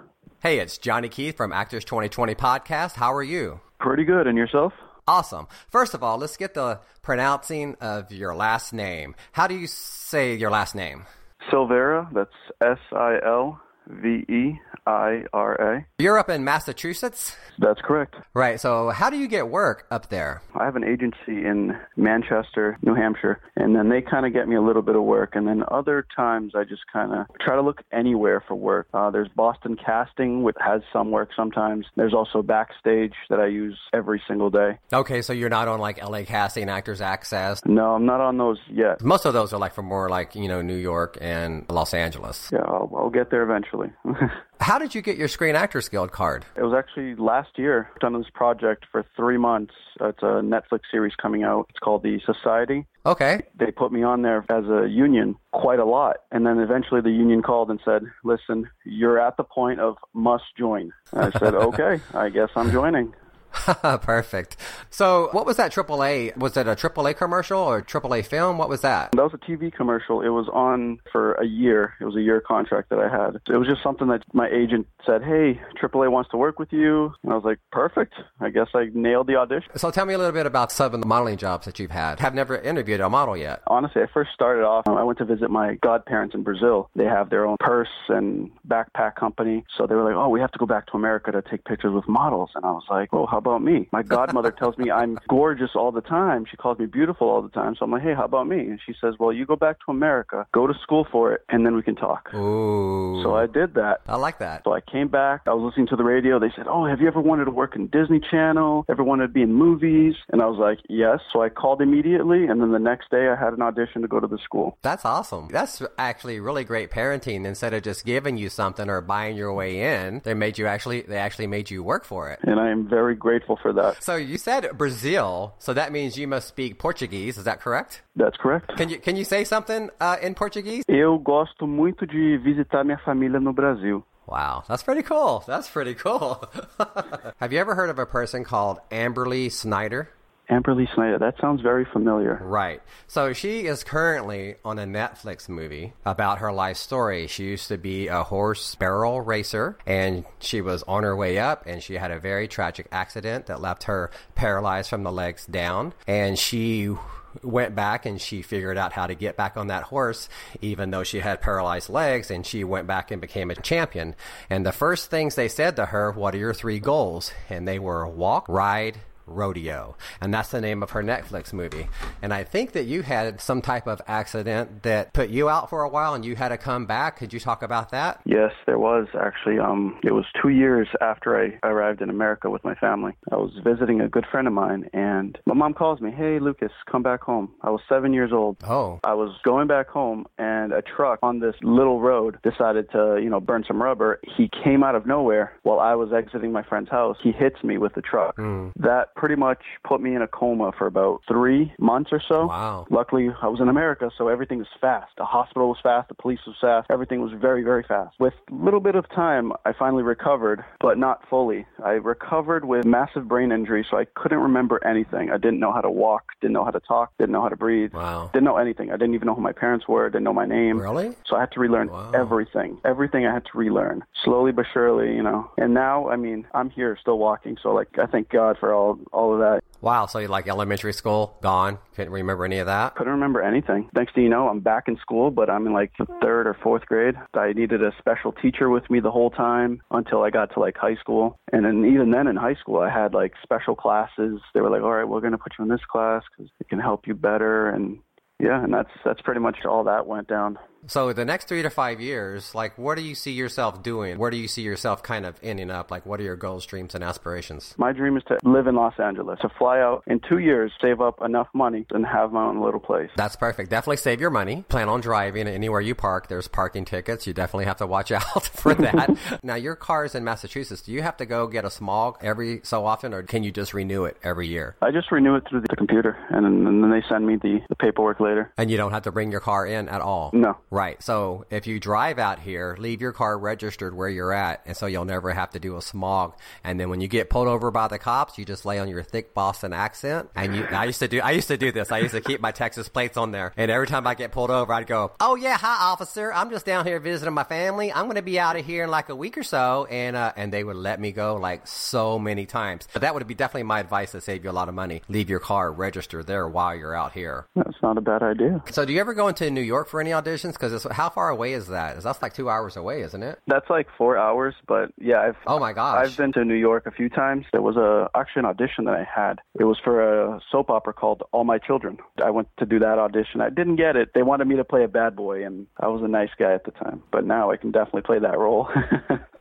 Hey, 0.43 0.59
it's 0.59 0.77
Johnny 0.77 1.09
Keith 1.09 1.39
from 1.39 1.53
Actors 1.53 1.87
2020 1.87 2.35
podcast. 2.35 2.95
How 2.95 3.15
are 3.15 3.23
you? 3.23 3.61
Pretty 3.81 4.05
good, 4.05 4.27
and 4.27 4.37
yourself? 4.37 4.75
Awesome. 5.07 5.49
First 5.69 5.95
of 5.95 6.03
all, 6.03 6.19
let's 6.19 6.37
get 6.37 6.55
the 6.55 6.81
pronouncing 7.03 7.77
of 7.81 8.13
your 8.13 8.35
last 8.35 8.73
name. 8.73 9.15
How 9.33 9.47
do 9.47 9.55
you 9.57 9.67
say 9.67 10.35
your 10.35 10.51
last 10.51 10.75
name? 10.75 11.07
Silveira, 11.51 12.09
that's 12.13 12.31
S 12.63 12.79
I 12.93 13.19
L 13.25 13.61
V 13.87 14.25
E 14.29 14.59
I 14.87 15.25
R 15.33 15.55
A. 15.55 15.87
You're 15.99 16.19
up 16.19 16.29
in 16.29 16.45
Massachusetts? 16.45 17.37
That's 17.59 17.81
correct. 17.83 18.17
Right. 18.35 18.61
So, 18.61 18.91
how 18.91 19.11
do 19.11 19.17
you 19.17 19.29
get 19.29 19.49
work 19.49 19.87
up 19.91 20.09
there? 20.09 20.43
I 20.55 20.65
have 20.65 20.77
an 20.77 20.85
agency 20.85 21.47
in 21.47 21.79
Manchester, 21.97 22.79
New 22.83 22.95
Hampshire, 22.95 23.41
and 23.57 23.77
then 23.77 23.89
they 23.89 24.03
kind 24.03 24.27
of 24.27 24.33
get 24.33 24.49
me 24.49 24.57
a 24.57 24.63
little 24.63 24.83
bit 24.83 24.97
of 24.97 25.03
work. 25.03 25.37
And 25.37 25.47
then 25.47 25.63
other 25.71 26.07
times 26.15 26.53
I 26.57 26.65
just 26.65 26.83
kind 26.93 27.13
of 27.13 27.27
try 27.41 27.55
to 27.55 27.63
look 27.63 27.83
anywhere 27.93 28.43
for 28.47 28.55
work. 28.55 28.89
Uh, 28.93 29.11
there's 29.11 29.29
Boston 29.37 29.77
Casting, 29.77 30.43
which 30.43 30.57
has 30.65 30.83
some 30.93 31.11
work 31.11 31.31
sometimes. 31.37 31.87
There's 31.97 32.15
also 32.15 32.43
Backstage 32.43 33.15
that 33.31 33.39
I 33.39 33.47
use 33.47 33.79
every 33.93 34.23
single 34.27 34.51
day. 34.51 34.79
Okay, 34.93 35.23
so 35.23 35.33
you're 35.33 35.49
not 35.49 35.69
on 35.69 35.81
like 35.81 36.03
LA 36.03 36.23
Casting, 36.25 36.69
Actors 36.69 37.01
Access. 37.01 37.61
No, 37.65 37.95
I'm 37.95 38.07
not 38.07 38.21
on 38.21 38.39
those 38.39 38.59
yet. 38.71 39.01
Most 39.03 39.27
of 39.27 39.35
those 39.35 39.53
are 39.53 39.59
like 39.59 39.75
for 39.75 39.83
more 39.83 40.09
like, 40.09 40.35
you 40.35 40.49
know, 40.49 40.63
New 40.63 40.77
York 40.77 41.19
and 41.21 41.65
Los 41.69 41.95
Angeles. 41.95 42.51
Yeah, 42.53 42.61
I'll, 42.67 42.91
I'll 42.97 43.11
get 43.11 43.31
there 43.31 43.43
eventually. 43.43 43.72
How 44.61 44.79
did 44.79 44.95
you 44.95 45.03
get 45.03 45.17
your 45.17 45.29
Screen 45.29 45.57
Actors 45.57 45.89
Guild 45.89 46.13
card? 46.13 46.45
It 46.57 46.63
was 46.63 46.75
actually 46.75 47.17
last 47.17 47.59
year. 47.59 47.89
I've 47.93 48.01
done 48.01 48.13
this 48.17 48.31
project 48.33 48.87
for 48.93 49.05
three 49.17 49.39
months. 49.39 49.75
It's 50.01 50.23
a 50.23 50.43
Netflix 50.43 50.81
series 50.91 51.15
coming 51.17 51.43
out. 51.43 51.67
It's 51.71 51.79
called 51.79 52.03
The 52.03 52.21
Society. 52.25 52.87
Okay. 53.05 53.43
They 53.59 53.73
put 53.73 53.93
me 53.93 54.03
on 54.03 54.23
there 54.23 54.45
as 54.49 54.65
a 54.67 54.89
union 54.89 55.37
quite 55.53 55.81
a 55.81 55.85
lot. 55.85 56.19
And 56.31 56.47
then 56.47 56.59
eventually 56.59 57.01
the 57.01 57.11
union 57.11 57.43
called 57.43 57.71
and 57.71 57.81
said, 57.85 58.03
listen, 58.25 58.69
you're 58.85 59.21
at 59.21 59.37
the 59.37 59.45
point 59.45 59.81
of 59.81 59.97
must 60.13 60.45
join. 60.57 60.93
And 61.13 61.35
I 61.35 61.39
said, 61.39 61.55
okay, 61.55 62.01
I 62.15 62.29
guess 62.29 62.51
I'm 62.55 62.71
joining. 62.71 63.13
Perfect. 64.03 64.57
So, 64.91 65.29
what 65.33 65.47
was 65.47 65.57
that 65.57 65.73
AAA? 65.73 66.37
Was 66.37 66.57
it 66.57 66.67
a 66.67 66.75
AAA 66.75 67.17
commercial 67.17 67.59
or 67.59 67.83
AAA 67.83 68.25
film? 68.25 68.59
What 68.59 68.69
was 68.69 68.81
that? 68.81 69.13
That 69.13 69.23
was 69.23 69.35
a 69.35 69.39
TV 69.39 69.73
commercial. 69.73 70.23
It 70.23 70.31
was 70.31 70.49
on 70.53 70.99
for 71.11 71.35
a 71.35 71.47
year. 71.47 71.95
It 72.01 72.05
was 72.05 72.17
a 72.17 72.23
year 72.23 72.41
contract 72.41 72.91
that 72.91 72.99
I 72.99 73.09
had. 73.09 73.41
It 73.49 73.57
was 73.57 73.69
just 73.69 73.83
something 73.83 74.09
that 74.09 74.23
my 74.33 74.49
agent 74.49 74.87
said, 75.07 75.23
"Hey, 75.23 75.61
AAA 75.81 76.11
wants 76.11 76.31
to 76.31 76.37
work 76.37 76.59
with 76.59 76.73
you." 76.73 77.13
And 77.23 77.33
I 77.33 77.37
was 77.37 77.45
like, 77.45 77.59
"Perfect. 77.71 78.15
I 78.41 78.51
guess 78.51 78.69
I 78.75 78.89
nailed 78.95 79.27
the 79.27 79.37
audition." 79.37 79.71
So, 79.77 79.91
tell 79.91 80.07
me 80.07 80.15
a 80.15 80.19
little 80.19 80.33
bit 80.33 80.47
about 80.47 80.73
some 80.73 80.95
of 80.95 81.01
the 81.01 81.07
modeling 81.07 81.37
jobs 81.37 81.67
that 81.67 81.79
you've 81.79 81.91
had. 81.91 82.21
Have 82.21 82.35
never 82.35 82.57
interviewed 82.57 83.01
a 83.01 83.11
model 83.11 83.37
yet. 83.37 83.63
Honestly, 83.67 84.03
I 84.03 84.07
first 84.13 84.31
started 84.33 84.65
off. 84.65 84.89
Um, 84.89 84.97
I 84.97 85.05
went 85.05 85.19
to 85.19 85.25
visit 85.25 85.51
my 85.51 85.75
godparents 85.83 86.35
in 86.35 86.43
Brazil. 86.43 86.91
They 86.97 87.05
have 87.05 87.31
their 87.31 87.47
own 87.47 87.57
purse 87.61 87.89
and 88.09 88.51
backpack 88.67 89.17
company, 89.17 89.65
so 89.77 89.87
they 89.87 89.95
were 89.95 90.05
like, 90.05 90.15
"Oh, 90.15 90.29
we 90.29 90.41
have 90.41 90.53
to 90.53 90.59
go 90.59 90.67
back 90.67 90.87
to 90.87 90.97
America 90.97 91.33
to 91.33 91.43
take 91.43 91.65
pictures 91.65 91.93
with 91.93 92.09
models." 92.09 92.51
And 92.55 92.65
I 92.65 92.71
was 92.71 92.85
like, 92.89 93.13
"Well, 93.13 93.27
how 93.27 93.42
about 93.43 93.63
me?" 93.63 93.89
My 93.93 94.03
godmother 94.17 94.51
tells 94.51 94.79
me 94.79 94.91
I'm 94.91 95.19
gorgeous 95.29 95.71
all 95.75 95.93
the 95.93 96.01
time. 96.01 96.47
She 96.51 96.57
calls 96.57 96.79
me 96.79 96.87
beautiful 96.87 97.29
all 97.29 97.43
the 97.43 97.49
time. 97.49 97.75
So 97.77 97.85
I'm 97.85 97.91
like, 97.91 98.03
hey, 98.03 98.15
how 98.15 98.25
about 98.25 98.47
me? 98.47 98.61
And 98.61 98.81
she 98.85 98.95
says, 99.01 99.15
well, 99.19 99.33
you 99.33 99.45
go 99.47 99.57
back 99.57 99.79
to 99.85 99.91
America, 99.91 100.47
go 100.53 100.67
to 100.67 100.75
school 100.83 101.07
for 101.11 101.33
it, 101.33 101.43
and 101.49 101.67
then 101.67 101.75
we 101.75 101.83
can 101.83 101.97
talk. 101.97 102.33
Ooh. 102.35 103.21
So 103.23 103.35
I 103.35 103.47
did 103.47 103.75
that. 103.75 104.01
I 104.07 104.17
like 104.17 104.39
that. 104.39 104.63
So 104.65 104.73
I 104.73 104.81
came 104.81 105.09
back. 105.09 105.43
I 105.47 105.55
was 105.55 105.65
listening 105.65 105.89
to 105.89 105.97
the 105.97 106.05
radio. 106.05 106.39
They 106.39 106.53
said, 106.57 106.67
oh, 106.69 106.87
have 106.87 107.01
you 107.01 107.09
ever 107.09 107.21
wanted 107.21 107.47
to 107.47 107.51
work 107.51 107.77
in 107.77 107.89
Disney 107.89 108.21
Channel? 108.31 108.85
Ever 108.89 109.03
wanted 109.03 109.29
to 109.29 109.33
be 109.33 109.43
in 109.43 109.53
movies? 109.53 110.15
And 110.33 110.41
I 110.41 110.47
was 110.47 110.59
like, 110.59 110.79
yes. 110.89 111.21
So 111.33 111.43
I 111.43 111.49
called 111.49 111.83
immediately. 111.83 112.47
And 112.47 112.61
then 112.61 112.73
the 112.73 112.79
next 112.79 113.11
day 113.11 113.29
I 113.29 113.37
had 113.37 113.53
an 113.53 113.63
audition 113.63 114.03
to 114.03 114.09
go 114.09 114.21
to 114.21 114.27
the 114.27 114.39
school. 114.39 114.79
That's 114.83 115.05
awesome. 115.05 115.49
That's 115.51 115.83
actually 115.99 116.41
really 116.41 116.65
great 116.65 116.91
parenting. 116.91 117.45
Instead 117.45 117.75
of 117.75 117.83
just 117.83 118.05
giving 118.05 118.37
you 118.37 118.49
something 118.49 118.89
or 118.89 119.01
buying 119.01 119.37
your 119.37 119.53
way 119.53 119.81
in, 119.81 120.21
they 120.25 120.35
made 120.35 120.59
you 120.59 120.67
actually, 120.67 121.03
they 121.03 121.19
actually 121.19 121.47
made 121.47 121.71
you 121.71 121.83
work 121.83 122.05
for 122.05 122.31
it. 122.31 122.41
And 122.43 122.61
I 122.61 122.71
am 122.71 122.89
very 122.89 123.15
grateful 123.15 123.32
for 123.41 123.73
that. 123.73 124.03
So 124.03 124.17
you 124.17 124.39
said 124.39 124.77
Brazil, 124.77 125.55
so 125.59 125.73
that 125.73 125.93
means 125.93 126.17
you 126.17 126.27
must 126.27 126.49
speak 126.49 126.79
Portuguese. 126.79 127.39
Is 127.39 127.45
that 127.45 127.61
correct? 127.61 128.03
That's 128.17 128.37
correct. 128.37 128.77
Can 128.77 128.89
you 128.89 128.99
can 128.99 129.17
you 129.17 129.25
say 129.25 129.45
something 129.45 129.91
uh, 130.01 130.17
in 130.21 130.35
Portuguese? 130.35 130.85
Eu 130.89 131.19
gosto 131.19 131.67
muito 131.67 132.07
de 132.07 132.39
visitar 132.39 132.85
minha 132.85 132.99
família 132.99 133.41
no 133.41 133.53
Brasil. 133.53 134.05
Wow, 134.27 134.63
that's 134.69 134.83
pretty 134.83 135.03
cool. 135.03 135.43
That's 135.47 135.69
pretty 135.69 135.95
cool. 135.95 136.45
Have 137.41 137.53
you 137.53 137.59
ever 137.59 137.75
heard 137.75 137.91
of 137.91 137.99
a 137.99 138.07
person 138.07 138.45
called 138.45 138.79
Amberly 138.91 139.51
Snyder? 139.51 140.09
Amberly 140.53 140.93
Snyder. 140.95 141.19
That 141.19 141.41
sounds 141.41 141.63
very 141.63 141.85
familiar. 141.85 142.39
Right. 142.43 142.83
So 143.07 143.33
she 143.33 143.67
is 143.67 143.83
currently 143.85 144.57
on 144.65 144.79
a 144.79 144.85
Netflix 144.85 145.49
movie 145.49 145.95
about 146.05 146.39
her 146.39 146.53
life 146.53 146.77
story. 146.77 147.27
She 147.27 147.45
used 147.45 147.69
to 147.69 147.79
be 147.79 148.09
a 148.09 148.23
horse 148.23 148.75
barrel 148.75 149.21
racer 149.21 149.79
and 149.87 150.25
she 150.41 150.61
was 150.61 150.83
on 150.85 151.05
her 151.05 151.17
way 151.17 151.39
up 151.39 151.65
and 151.67 151.83
she 151.83 151.95
had 151.95 152.11
a 152.11 152.19
very 152.19 152.49
tragic 152.49 152.87
accident 152.93 153.47
that 153.47 153.61
left 153.61 153.85
her 153.85 154.11
paralyzed 154.35 154.91
from 154.91 155.03
the 155.03 155.13
legs 155.13 155.47
down. 155.47 155.95
And 156.07 156.39
she 156.39 156.95
went 157.43 157.75
back 157.75 158.05
and 158.05 158.21
she 158.21 158.43
figured 158.43 158.77
out 158.77 158.93
how 158.93 159.07
to 159.07 159.15
get 159.15 159.37
back 159.37 159.57
on 159.57 159.69
that 159.69 159.85
horse, 159.85 160.29
even 160.61 160.91
though 160.91 161.05
she 161.05 161.21
had 161.21 161.41
paralyzed 161.41 161.89
legs, 161.89 162.31
and 162.31 162.47
she 162.47 162.65
went 162.65 162.87
back 162.87 163.11
and 163.11 163.21
became 163.21 163.51
a 163.51 163.55
champion. 163.55 164.15
And 164.51 164.67
the 164.67 164.73
first 164.73 165.11
things 165.11 165.35
they 165.35 165.49
said 165.49 165.77
to 165.77 165.87
her, 165.87 166.13
What 166.13 166.35
are 166.35 166.39
your 166.39 166.55
three 166.55 166.79
goals? 166.79 167.33
And 167.49 167.67
they 167.67 167.79
were 167.79 168.07
walk, 168.07 168.49
ride, 168.49 168.99
Rodeo. 169.27 169.97
And 170.21 170.33
that's 170.33 170.51
the 170.51 170.61
name 170.61 170.83
of 170.83 170.91
her 170.91 171.03
Netflix 171.03 171.53
movie. 171.53 171.89
And 172.21 172.33
I 172.33 172.45
think 172.45 172.73
that 172.73 172.85
you 172.85 173.03
had 173.03 173.41
some 173.41 173.63
type 173.63 173.87
of 173.87 174.01
accident 174.07 174.83
that 174.83 175.13
put 175.13 175.31
you 175.31 175.49
out 175.49 175.71
for 175.71 175.83
a 175.83 175.89
while 175.89 176.15
and 176.15 176.25
you 176.25 176.37
had 176.37 176.49
to 176.49 176.59
come 176.59 176.87
back. 176.87 177.19
Could 177.19 177.33
you 177.33 177.41
talk 177.41 177.63
about 177.63 177.91
that? 177.91 178.21
Yes, 178.25 178.53
there 178.67 178.79
was 178.79 179.09
actually. 179.19 179.59
Um, 179.59 179.99
it 180.03 180.13
was 180.13 180.25
two 180.41 180.49
years 180.51 180.89
after 181.01 181.39
I 181.39 181.59
arrived 181.67 182.03
in 182.03 182.11
America 182.11 182.51
with 182.51 182.65
my 182.65 182.75
family. 182.75 183.13
I 183.31 183.37
was 183.37 183.53
visiting 183.65 184.01
a 184.01 184.09
good 184.09 184.27
friend 184.31 184.47
of 184.47 184.53
mine, 184.53 184.89
and 184.93 185.39
my 185.47 185.55
mom 185.55 185.75
calls 185.75 186.01
me, 186.01 186.11
Hey, 186.11 186.39
Lucas, 186.41 186.73
come 186.91 187.03
back 187.03 187.23
home. 187.23 187.53
I 187.63 187.71
was 187.71 187.81
seven 187.89 188.13
years 188.13 188.33
old. 188.33 188.57
Oh. 188.65 189.01
I 189.05 189.15
was 189.15 189.37
going 189.45 189.69
back 189.69 189.89
home, 189.89 190.27
and 190.39 190.73
a 190.73 190.83
truck 190.83 191.19
on 191.23 191.41
this 191.41 191.55
little 191.63 192.01
road 192.01 192.39
decided 192.43 192.91
to, 192.93 193.19
you 193.23 193.31
know, 193.31 193.41
burn 193.41 193.65
some 193.67 193.83
rubber. 193.83 194.21
He 194.37 194.51
came 194.65 194.83
out 194.83 194.95
of 194.95 195.07
nowhere 195.07 195.53
while 195.63 195.81
I 195.81 195.95
was 195.95 196.13
exiting 196.13 196.53
my 196.53 196.63
friend's 196.63 196.91
house. 196.91 197.17
He 197.23 197.33
hits 197.33 197.63
me 197.63 197.79
with 197.79 197.95
the 197.95 198.03
truck. 198.03 198.37
Mm. 198.37 198.73
That 198.77 199.15
pretty 199.23 199.37
much 199.37 199.63
put 199.87 200.01
me 200.01 200.17
in 200.17 200.21
a 200.21 200.27
coma 200.27 200.73
for 200.77 200.89
about 200.89 201.21
three 201.29 201.73
months 201.79 202.11
or 202.11 202.21
so. 202.29 202.47
Wow. 202.47 202.89
Luckily, 202.91 203.29
I 203.41 203.47
was 203.47 203.61
in 203.61 203.69
America, 203.69 204.11
so 204.19 204.27
everything 204.27 204.59
was 204.59 204.67
fast. 204.81 205.13
The 205.17 205.25
hospital 205.25 205.69
was 205.69 205.79
fast, 205.81 206.09
the 206.09 206.15
police 206.17 206.41
was 206.45 206.57
fast, 206.61 206.89
everything 206.91 207.21
was 207.21 207.31
very, 207.41 207.63
very 207.63 207.85
fast. 207.87 208.17
With 208.19 208.35
a 208.51 208.55
little 208.65 208.81
bit 208.81 208.97
of 208.97 209.09
time, 209.11 209.53
I 209.65 209.75
finally 209.79 210.03
recovered, 210.03 210.65
but 210.81 210.99
not 210.99 211.21
fully. 211.31 211.67
I 211.85 211.91
recovered 211.91 212.65
with 212.65 212.85
massive 212.85 213.29
brain 213.29 213.53
injury, 213.53 213.87
so 213.89 213.97
I 213.97 214.07
couldn't 214.17 214.41
remember 214.41 214.85
anything. 214.85 215.31
I 215.31 215.37
didn't 215.39 215.61
know 215.61 215.71
how 215.73 215.83
to 215.83 215.91
walk, 215.91 216.33
didn't 216.41 216.55
know 216.55 216.65
how 216.65 216.73
to 216.73 216.81
talk, 216.81 217.13
didn't 217.17 217.31
know 217.31 217.43
how 217.43 217.49
to 217.49 217.57
breathe, 217.57 217.93
Wow. 217.93 218.29
didn't 218.33 218.47
know 218.47 218.57
anything. 218.57 218.91
I 218.91 218.95
didn't 218.95 219.15
even 219.15 219.27
know 219.27 219.37
who 219.37 219.41
my 219.41 219.53
parents 219.53 219.87
were, 219.87 220.11
didn't 220.11 220.25
know 220.25 220.33
my 220.33 220.47
name. 220.47 220.81
Really? 220.81 221.15
So 221.27 221.37
I 221.37 221.41
had 221.43 221.53
to 221.53 221.61
relearn 221.61 221.91
Wow. 221.93 222.11
everything. 222.13 222.79
Everything 222.85 223.25
I 223.25 223.33
had 223.33 223.45
to 223.45 223.57
relearn. 223.57 224.03
Slowly 224.25 224.51
but 224.51 224.67
surely, 224.75 225.15
you 225.15 225.23
know. 225.23 225.49
And 225.59 225.75
now, 225.75 226.09
I 226.09 226.17
mean, 226.17 226.45
I'm 226.55 226.71
here 226.71 226.99
still 227.01 227.19
walking, 227.21 227.57
so 227.63 227.73
like 227.73 227.97
I 228.01 228.07
thank 228.07 228.31
God 228.31 228.57
for 228.59 228.75
all 228.75 228.99
all 229.13 229.35
of 229.35 229.41
that. 229.41 229.61
Wow. 229.81 230.07
So, 230.07 230.19
you 230.21 230.29
like 230.29 230.49
elementary 230.49 230.93
school, 230.93 231.37
gone. 231.43 231.79
Couldn't 231.97 232.13
remember 232.13 232.45
any 232.45 232.59
of 232.59 232.67
that. 232.67 232.95
Couldn't 232.95 233.13
remember 233.13 233.43
anything. 233.43 233.89
Next 233.95 234.15
thing 234.15 234.25
you 234.25 234.31
know, 234.31 234.49
I'm 234.49 234.61
back 234.61 234.85
in 234.87 234.97
school, 234.99 235.31
but 235.31 235.51
I'm 235.51 235.67
in 235.67 235.73
like 235.73 235.93
the 235.99 236.07
third 236.23 236.47
or 236.47 236.57
fourth 236.63 236.87
grade. 236.87 237.15
I 237.35 237.53
needed 237.53 237.83
a 237.83 237.93
special 237.99 238.33
teacher 238.33 238.71
with 238.71 238.89
me 238.91 239.01
the 239.01 239.11
whole 239.11 239.31
time 239.31 239.83
until 239.91 240.23
I 240.23 240.31
got 240.31 240.53
to 240.55 240.61
like 240.61 240.77
high 240.77 240.97
school. 240.97 241.39
And 241.53 241.65
then 241.65 241.85
even 241.85 242.11
then 242.11 242.27
in 242.27 242.37
high 242.37 242.55
school, 242.55 242.81
I 242.81 242.91
had 242.91 243.15
like 243.15 243.33
special 243.43 243.75
classes. 243.75 244.41
They 244.55 244.61
were 244.61 244.71
like, 244.71 244.83
all 244.83 244.93
right, 244.93 245.09
we're 245.09 245.21
going 245.21 245.33
to 245.33 245.39
put 245.39 245.53
you 245.59 245.65
in 245.65 245.71
this 245.71 245.85
class 245.91 246.23
because 246.31 246.51
it 246.61 246.69
can 246.69 246.79
help 246.79 247.07
you 247.07 247.15
better. 247.15 247.69
And 247.69 247.99
yeah, 248.39 248.63
and 248.63 248.73
that's 248.73 248.91
that's 249.05 249.21
pretty 249.21 249.41
much 249.41 249.59
all 249.65 249.85
that 249.85 250.07
went 250.07 250.29
down. 250.29 250.59
So, 250.89 251.13
the 251.13 251.25
next 251.25 251.47
three 251.47 251.63
to 251.63 251.71
five 251.71 252.01
years, 252.01 252.57
like, 252.57 252.77
what 252.77 252.97
do 252.97 253.05
you 253.05 253.15
see 253.15 253.31
yourself 253.31 253.85
doing? 253.85 254.19
Where 254.19 254.31
do 254.31 254.37
you 254.37 254.49
see 254.49 254.63
yourself 254.63 255.03
kind 255.03 255.25
of 255.25 255.39
ending 255.41 255.71
up? 255.71 255.93
Like, 255.93 256.05
what 256.05 256.19
are 256.19 256.25
your 256.25 256.35
goals, 256.35 256.67
dreams, 256.67 256.97
and 256.97 257.05
aspirations? 257.05 257.75
My 257.79 257.93
dream 257.93 258.17
is 258.17 258.25
to 258.25 258.39
live 258.43 258.67
in 258.67 258.75
Los 258.75 258.99
Angeles, 258.99 259.39
to 259.43 259.49
fly 259.49 259.79
out 259.79 260.03
in 260.09 260.21
two 260.29 260.39
years, 260.39 260.73
save 260.81 261.01
up 261.01 261.23
enough 261.23 261.47
money, 261.55 261.87
and 261.91 262.05
have 262.05 262.33
my 262.33 262.43
own 262.43 262.61
little 262.61 262.81
place. 262.81 263.11
That's 263.17 263.37
perfect. 263.37 263.71
Definitely 263.71 263.99
save 263.99 264.21
your 264.21 264.31
money. 264.31 264.65
Plan 264.69 264.89
on 264.89 265.01
driving 265.01 265.47
anywhere 265.47 265.81
you 265.81 265.95
park. 265.95 266.27
There's 266.27 266.49
parking 266.49 266.85
tickets. 266.85 267.29
You 267.29 267.33
definitely 267.33 267.67
have 267.67 267.77
to 267.77 267.87
watch 267.87 268.11
out 268.13 268.45
for 268.45 268.75
that. 268.75 269.41
now, 269.45 269.55
your 269.55 269.77
car 269.77 270.05
is 270.05 270.17
in 270.17 270.25
Massachusetts. 270.25 270.83
Do 270.83 270.91
you 270.91 271.03
have 271.03 271.17
to 271.19 271.27
go 271.27 271.47
get 271.47 271.65
a 271.65 271.71
smog 271.71 272.19
every 272.21 272.61
so 272.65 272.85
often, 272.85 273.15
or 273.15 273.23
can 273.23 273.45
you 273.45 273.53
just 273.53 273.73
renew 273.73 274.05
it 274.05 274.17
every 274.25 274.49
year? 274.49 274.75
I 274.83 274.91
just 274.91 275.13
renew 275.13 275.37
it 275.37 275.45
through 275.49 275.61
the 275.61 275.77
computer, 275.77 276.19
and 276.31 276.45
then, 276.45 276.67
and 276.67 276.83
then 276.83 276.91
they 276.91 277.05
send 277.09 277.25
me 277.25 277.37
the, 277.37 277.61
the 277.69 277.77
paperwork 277.77 278.19
later. 278.19 278.53
And 278.59 278.69
you 278.69 278.77
don't 278.77 278.91
have 278.91 279.05
to 279.05 279.13
bring 279.13 279.31
your 279.31 279.41
car 279.41 279.65
in 279.65 279.89
at 279.89 280.01
all. 280.01 280.31
No, 280.35 280.57
Right. 280.73 281.03
So 281.03 281.45
if 281.51 281.67
you 281.67 281.79
drive 281.79 282.19
out 282.19 282.39
here, 282.39 282.75
leave 282.79 283.03
your 283.03 283.13
car 283.13 283.39
registered 283.39 283.95
where 283.95 284.09
you're 284.09 284.33
at, 284.33 284.63
and 284.65 284.75
so 284.75 284.87
you'll 284.87 285.05
never 285.05 285.31
have 285.31 285.51
to 285.51 285.59
do 285.59 285.77
a 285.77 285.83
smog. 285.83 286.35
And 286.65 286.81
then 286.81 286.89
when 286.89 287.03
you 287.03 287.09
get 287.09 287.29
pulled 287.29 287.47
over 287.47 287.71
by 287.71 287.89
the 287.89 287.99
cops, 287.99 288.39
you 288.39 288.47
just 288.47 288.65
lay 288.65 288.79
on 288.79 288.89
your 288.89 289.03
thick 289.03 289.35
Boston 289.35 289.75
accent. 289.75 290.31
And 290.35 290.57
you, 290.57 290.65
I 290.65 290.87
used 290.87 291.01
to 291.01 291.09
do, 291.09 291.21
I 291.21 291.33
used 291.33 291.49
to 291.49 291.59
do 291.59 291.73
this. 291.73 291.93
I 291.93 291.99
used 291.99 292.15
to 292.15 292.23
keep 292.23 292.41
my 292.41 292.53
Texas 292.53 292.89
plates 292.89 293.19
on 293.19 293.33
there, 293.33 293.53
and 293.59 293.71
every 293.71 293.87
time 293.87 294.07
I 294.07 294.15
get 294.15 294.33
pulled 294.33 294.51
over, 294.51 294.73
I'd 294.73 294.87
go, 294.87 295.13
"Oh 295.21 295.35
yeah, 295.35 295.59
hi 295.59 295.91
officer, 295.91 296.33
I'm 296.33 296.49
just 296.49 296.65
down 296.65 296.87
here 296.87 296.99
visiting 297.01 297.35
my 297.35 297.45
family. 297.45 297.93
I'm 297.93 298.07
going 298.07 298.17
to 298.17 298.23
be 298.23 298.41
out 298.41 298.57
of 298.57 298.65
here 298.65 298.85
in 298.85 298.91
like 298.91 299.11
a 299.11 299.15
week 299.15 299.37
or 299.37 299.43
so," 299.43 299.87
and 299.91 300.17
uh, 300.17 300.33
and 300.39 300.51
they 300.51 300.65
would 300.65 300.77
let 300.77 300.99
me 300.99 301.13
go 301.13 301.37
like 301.37 301.67
so 301.67 302.19
many 302.19 302.47
times. 302.47 302.89
But 302.95 303.03
that 303.03 303.13
would 303.13 303.27
be 303.27 303.35
definitely 303.35 303.65
my 303.65 303.81
advice 303.81 304.13
to 304.13 304.23
save 304.23 304.43
you 304.43 304.51
a 304.51 304.53
lot 304.53 304.71
of 304.71 304.75
money. 304.75 305.03
Leave 305.11 305.29
your 305.29 305.41
car 305.41 305.71
registered 305.71 306.27
there 306.27 306.49
while 306.49 306.75
you're 306.75 306.97
out 306.97 307.13
here. 307.13 307.45
That's 307.55 307.77
not 307.83 307.99
a 307.99 308.01
bad 308.01 308.23
idea. 308.23 308.63
So 308.71 308.87
do 308.87 308.95
you 308.95 309.01
ever 309.01 309.13
go 309.13 309.29
into 309.29 309.51
New 309.51 309.61
York 309.61 309.91
for 309.91 310.01
any 310.01 310.13
auditions? 310.13 310.62
Because 310.63 310.87
how 310.93 311.11
far 311.11 311.29
away 311.29 311.55
is 311.55 311.67
that? 311.69 311.97
Is 311.97 312.05
that's 312.05 312.23
like 312.23 312.35
two 312.35 312.49
hours 312.49 312.77
away, 312.77 313.03
isn't 313.03 313.23
it? 313.23 313.41
That's 313.49 313.69
like 313.69 313.89
four 313.99 314.17
hours, 314.17 314.55
but 314.69 314.93
yeah, 314.97 315.21
I've 315.21 315.37
Oh 315.45 315.59
my 315.59 315.73
gosh. 315.73 316.07
I've 316.07 316.17
been 316.17 316.33
to 316.35 316.45
New 316.45 316.55
York 316.55 316.87
a 316.87 316.93
few 316.93 317.09
times. 317.09 317.47
There 317.51 317.63
was 317.63 317.77
a 317.77 318.09
actually 318.15 318.41
an 318.41 318.47
audition 318.47 318.85
that 318.85 318.95
I 318.95 319.03
had. 319.03 319.41
It 319.59 319.65
was 319.65 319.79
for 319.83 320.01
a 320.01 320.41
soap 320.53 320.71
opera 320.71 320.93
called 320.93 321.25
All 321.33 321.43
My 321.43 321.59
Children. 321.59 321.99
I 322.25 322.31
went 322.31 322.47
to 322.61 322.67
do 322.67 322.79
that 322.79 322.97
audition. 323.01 323.41
I 323.41 323.51
didn't 323.51 323.75
get 323.75 323.97
it. 323.97 324.11
They 324.15 324.23
wanted 324.23 324.47
me 324.47 324.55
to 324.55 324.63
play 324.65 324.85
a 324.85 324.89
bad 324.89 325.17
boy, 325.17 325.45
and 325.45 325.67
I 325.81 325.89
was 325.89 326.01
a 326.01 326.09
nice 326.09 326.31
guy 326.39 326.55
at 326.55 326.63
the 326.63 326.71
time. 326.71 327.03
But 327.11 327.27
now 327.27 327.51
I 327.51 327.57
can 327.57 327.73
definitely 327.73 328.03
play 328.03 328.21
that 328.21 328.39
role. 328.39 328.69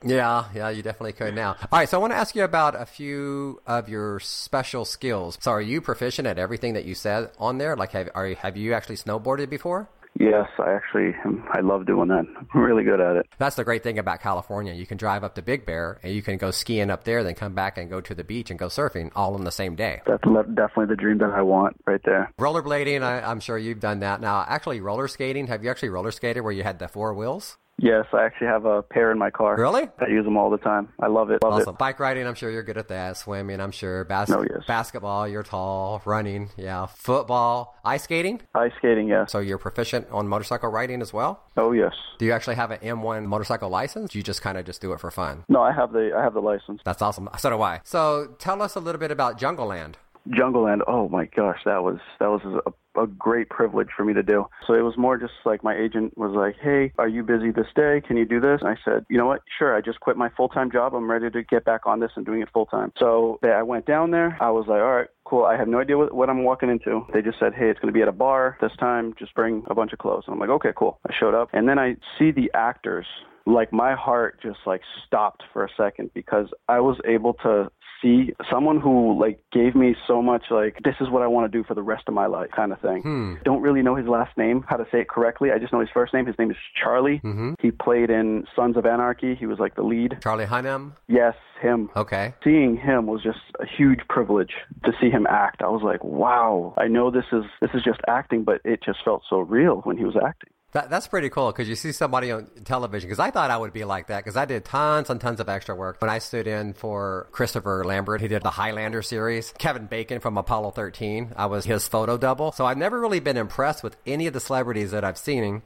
Yeah, 0.03 0.45
yeah, 0.55 0.69
you 0.69 0.81
definitely 0.81 1.13
could 1.13 1.35
now. 1.35 1.51
All 1.71 1.77
right, 1.77 1.87
so 1.87 1.95
I 1.97 2.01
want 2.01 2.11
to 2.11 2.17
ask 2.17 2.35
you 2.35 2.43
about 2.43 2.73
a 2.73 2.87
few 2.87 3.61
of 3.67 3.87
your 3.87 4.19
special 4.19 4.83
skills. 4.83 5.37
So, 5.39 5.51
are 5.51 5.61
you 5.61 5.79
proficient 5.79 6.27
at 6.27 6.39
everything 6.39 6.73
that 6.73 6.85
you 6.85 6.95
said 6.95 7.29
on 7.37 7.59
there? 7.59 7.75
Like, 7.75 7.91
have 7.91 8.09
are 8.15 8.33
have 8.33 8.57
you 8.57 8.73
actually 8.73 8.95
snowboarded 8.95 9.51
before? 9.51 9.89
Yes, 10.19 10.47
I 10.59 10.73
actually 10.73 11.15
um, 11.25 11.47
I 11.51 11.61
love 11.61 11.85
doing 11.85 12.09
that. 12.09 12.25
I'm 12.53 12.61
really 12.61 12.83
good 12.83 12.99
at 12.99 13.15
it. 13.15 13.27
That's 13.37 13.55
the 13.55 13.63
great 13.63 13.83
thing 13.83 13.99
about 13.99 14.21
California. 14.21 14.73
You 14.73 14.85
can 14.85 14.97
drive 14.97 15.23
up 15.23 15.35
to 15.35 15.41
Big 15.41 15.65
Bear 15.65 15.99
and 16.03 16.13
you 16.13 16.21
can 16.21 16.37
go 16.37 16.51
skiing 16.51 16.89
up 16.89 17.03
there, 17.03 17.23
then 17.23 17.35
come 17.35 17.53
back 17.53 17.77
and 17.77 17.89
go 17.89 18.01
to 18.01 18.15
the 18.15 18.23
beach 18.23 18.49
and 18.49 18.59
go 18.59 18.67
surfing 18.67 19.11
all 19.15 19.35
in 19.35 19.43
the 19.43 19.51
same 19.51 19.75
day. 19.75 20.01
That's 20.05 20.23
definitely 20.23 20.87
the 20.87 20.95
dream 20.95 21.17
that 21.19 21.31
I 21.31 21.41
want 21.41 21.77
right 21.85 22.01
there. 22.03 22.31
Rollerblading, 22.39 23.01
I, 23.01 23.21
I'm 23.21 23.39
sure 23.39 23.57
you've 23.57 23.79
done 23.79 23.99
that. 24.01 24.21
Now, 24.21 24.45
actually, 24.47 24.81
roller 24.81 25.07
skating. 25.07 25.47
Have 25.47 25.63
you 25.63 25.69
actually 25.69 25.89
roller 25.89 26.11
skated 26.11 26.43
where 26.43 26.53
you 26.53 26.63
had 26.63 26.79
the 26.79 26.87
four 26.87 27.13
wheels? 27.13 27.57
Yes, 27.83 28.05
I 28.13 28.23
actually 28.25 28.45
have 28.47 28.65
a 28.65 28.83
pair 28.83 29.11
in 29.11 29.17
my 29.17 29.31
car. 29.31 29.55
Really? 29.57 29.89
I 29.99 30.07
use 30.07 30.23
them 30.23 30.37
all 30.37 30.51
the 30.51 30.59
time. 30.59 30.89
I 30.99 31.07
love 31.07 31.31
it. 31.31 31.41
Love 31.43 31.53
Awesome. 31.53 31.73
it. 31.73 31.79
Bike 31.79 31.99
riding, 31.99 32.27
I'm 32.27 32.35
sure 32.35 32.51
you're 32.51 32.61
good 32.61 32.77
at 32.77 32.89
that. 32.89 33.17
Swimming, 33.17 33.59
I'm 33.59 33.71
sure. 33.71 34.03
Bas- 34.03 34.29
Oh, 34.31 34.43
yes. 34.43 34.61
Basketball, 34.67 35.27
you're 35.27 35.41
tall. 35.41 36.01
Running, 36.05 36.49
yeah. 36.57 36.85
Football, 36.85 37.75
ice 37.83 38.03
skating. 38.03 38.41
Ice 38.53 38.71
skating, 38.77 39.07
yes. 39.07 39.31
So 39.31 39.39
you're 39.39 39.57
proficient 39.57 40.07
on 40.11 40.27
motorcycle 40.27 40.69
riding 40.69 41.01
as 41.01 41.11
well. 41.11 41.43
Oh 41.57 41.71
yes. 41.71 41.93
Do 42.19 42.25
you 42.25 42.31
actually 42.33 42.55
have 42.55 42.69
an 42.71 42.79
M1 42.79 43.25
motorcycle 43.25 43.69
license? 43.69 44.13
You 44.13 44.21
just 44.21 44.41
kind 44.43 44.57
of 44.59 44.65
just 44.65 44.79
do 44.81 44.93
it 44.93 44.99
for 44.99 45.09
fun. 45.09 45.43
No, 45.49 45.61
I 45.63 45.71
have 45.71 45.91
the 45.91 46.13
I 46.15 46.21
have 46.21 46.33
the 46.35 46.39
license. 46.41 46.81
That's 46.85 47.01
awesome. 47.01 47.27
So 47.39 47.49
do 47.49 47.61
I. 47.61 47.81
So 47.83 48.35
tell 48.37 48.61
us 48.61 48.75
a 48.75 48.79
little 48.79 48.99
bit 48.99 49.09
about 49.11 49.39
Jungleland. 49.39 49.95
Jungle 50.29 50.61
Land. 50.63 50.83
Oh 50.87 51.09
my 51.09 51.25
gosh, 51.25 51.59
that 51.65 51.81
was 51.81 51.97
that 52.19 52.27
was 52.29 52.41
a, 52.67 52.71
a 52.95 53.07
great 53.07 53.49
privilege 53.49 53.89
for 53.95 54.03
me 54.03 54.13
to 54.13 54.23
do. 54.23 54.45
So 54.67 54.73
it 54.73 54.81
was 54.81 54.97
more 54.97 55.17
just 55.17 55.33
like 55.45 55.63
my 55.63 55.75
agent 55.75 56.17
was 56.17 56.31
like, 56.31 56.55
"Hey, 56.61 56.91
are 56.97 57.07
you 57.07 57.23
busy 57.23 57.51
this 57.51 57.67
day? 57.75 58.01
Can 58.05 58.17
you 58.17 58.25
do 58.25 58.39
this?" 58.39 58.61
And 58.61 58.69
I 58.69 58.77
said, 58.83 59.05
"You 59.09 59.17
know 59.17 59.25
what? 59.25 59.41
Sure. 59.57 59.75
I 59.75 59.81
just 59.81 59.99
quit 59.99 60.17
my 60.17 60.29
full 60.29 60.49
time 60.49 60.71
job. 60.71 60.93
I'm 60.93 61.09
ready 61.09 61.29
to 61.29 61.43
get 61.43 61.63
back 61.63 61.85
on 61.85 61.99
this 61.99 62.11
and 62.15 62.25
doing 62.25 62.41
it 62.41 62.49
full 62.53 62.65
time." 62.65 62.91
So 62.97 63.39
I 63.43 63.63
went 63.63 63.85
down 63.85 64.11
there. 64.11 64.37
I 64.41 64.51
was 64.51 64.67
like, 64.67 64.81
"All 64.81 64.95
right, 64.95 65.07
cool. 65.23 65.45
I 65.45 65.55
have 65.57 65.67
no 65.67 65.79
idea 65.79 65.97
what, 65.97 66.13
what 66.13 66.29
I'm 66.29 66.43
walking 66.43 66.69
into." 66.69 67.05
They 67.13 67.21
just 67.21 67.39
said, 67.39 67.53
"Hey, 67.53 67.69
it's 67.69 67.79
going 67.79 67.93
to 67.93 67.97
be 67.97 68.01
at 68.01 68.07
a 68.07 68.13
bar 68.13 68.57
this 68.61 68.75
time. 68.77 69.13
Just 69.17 69.33
bring 69.35 69.63
a 69.69 69.75
bunch 69.75 69.93
of 69.93 69.99
clothes." 69.99 70.23
And 70.27 70.33
I'm 70.33 70.39
like, 70.39 70.49
"Okay, 70.49 70.73
cool." 70.75 70.99
I 71.07 71.13
showed 71.13 71.33
up, 71.33 71.49
and 71.53 71.67
then 71.67 71.79
I 71.79 71.95
see 72.17 72.31
the 72.31 72.51
actors. 72.53 73.07
Like 73.47 73.73
my 73.73 73.95
heart 73.95 74.39
just 74.41 74.59
like 74.67 74.81
stopped 75.07 75.43
for 75.51 75.65
a 75.65 75.69
second 75.75 76.11
because 76.13 76.47
I 76.69 76.79
was 76.79 76.97
able 77.05 77.33
to 77.45 77.71
see 78.01 78.33
someone 78.49 78.79
who 78.79 79.19
like 79.19 79.43
gave 79.51 79.75
me 79.75 79.95
so 80.07 80.21
much 80.21 80.45
like 80.49 80.77
this 80.83 80.95
is 80.99 81.09
what 81.09 81.21
I 81.21 81.27
want 81.27 81.51
to 81.51 81.57
do 81.57 81.63
for 81.63 81.73
the 81.73 81.81
rest 81.81 82.03
of 82.07 82.13
my 82.13 82.25
life 82.25 82.49
kind 82.55 82.71
of 82.71 82.79
thing. 82.79 83.01
Hmm. 83.01 83.33
Don't 83.43 83.61
really 83.61 83.81
know 83.81 83.95
his 83.95 84.07
last 84.07 84.37
name, 84.37 84.63
how 84.67 84.77
to 84.77 84.85
say 84.91 85.01
it 85.01 85.09
correctly. 85.09 85.51
I 85.51 85.59
just 85.59 85.73
know 85.73 85.79
his 85.79 85.89
first 85.93 86.13
name. 86.13 86.25
His 86.25 86.37
name 86.37 86.51
is 86.51 86.57
Charlie. 86.81 87.21
Mm-hmm. 87.23 87.53
He 87.61 87.71
played 87.71 88.09
in 88.09 88.45
Sons 88.55 88.77
of 88.77 88.85
Anarchy. 88.85 89.35
He 89.35 89.45
was 89.45 89.59
like 89.59 89.75
the 89.75 89.83
lead. 89.83 90.17
Charlie 90.21 90.45
Hunnam. 90.45 90.93
Yes, 91.07 91.35
him. 91.61 91.89
Okay. 91.95 92.33
Seeing 92.43 92.77
him 92.77 93.07
was 93.07 93.21
just 93.23 93.39
a 93.59 93.65
huge 93.65 93.99
privilege 94.09 94.53
to 94.83 94.91
see 94.99 95.09
him 95.09 95.27
act. 95.29 95.61
I 95.61 95.69
was 95.69 95.81
like, 95.83 96.03
wow. 96.03 96.73
I 96.77 96.87
know 96.87 97.11
this 97.11 97.25
is 97.31 97.43
this 97.61 97.71
is 97.73 97.83
just 97.83 97.99
acting, 98.07 98.43
but 98.43 98.61
it 98.65 98.81
just 98.83 98.99
felt 99.03 99.23
so 99.29 99.39
real 99.39 99.81
when 99.81 99.97
he 99.97 100.03
was 100.03 100.15
acting. 100.15 100.51
That, 100.73 100.89
that's 100.89 101.07
pretty 101.07 101.29
cool 101.29 101.51
because 101.51 101.67
you 101.67 101.75
see 101.75 101.91
somebody 101.91 102.31
on 102.31 102.47
television. 102.63 103.09
Because 103.09 103.19
I 103.19 103.29
thought 103.29 103.51
I 103.51 103.57
would 103.57 103.73
be 103.73 103.83
like 103.83 104.07
that 104.07 104.23
because 104.23 104.37
I 104.37 104.45
did 104.45 104.63
tons 104.63 105.09
and 105.09 105.19
tons 105.19 105.41
of 105.41 105.49
extra 105.49 105.75
work 105.75 105.99
when 105.99 106.09
I 106.09 106.19
stood 106.19 106.47
in 106.47 106.73
for 106.73 107.27
Christopher 107.31 107.83
Lambert. 107.83 108.21
He 108.21 108.29
did 108.29 108.41
the 108.41 108.51
Highlander 108.51 109.01
series. 109.01 109.53
Kevin 109.57 109.87
Bacon 109.87 110.21
from 110.21 110.37
Apollo 110.37 110.71
13. 110.71 111.33
I 111.35 111.47
was 111.47 111.65
his 111.65 111.87
photo 111.87 112.17
double. 112.17 112.53
So 112.53 112.65
I've 112.65 112.77
never 112.77 113.01
really 113.01 113.19
been 113.19 113.35
impressed 113.35 113.83
with 113.83 113.97
any 114.05 114.27
of 114.27 114.33
the 114.33 114.39
celebrities 114.39 114.91
that 114.91 115.03
I've 115.03 115.17
seen. 115.17 115.61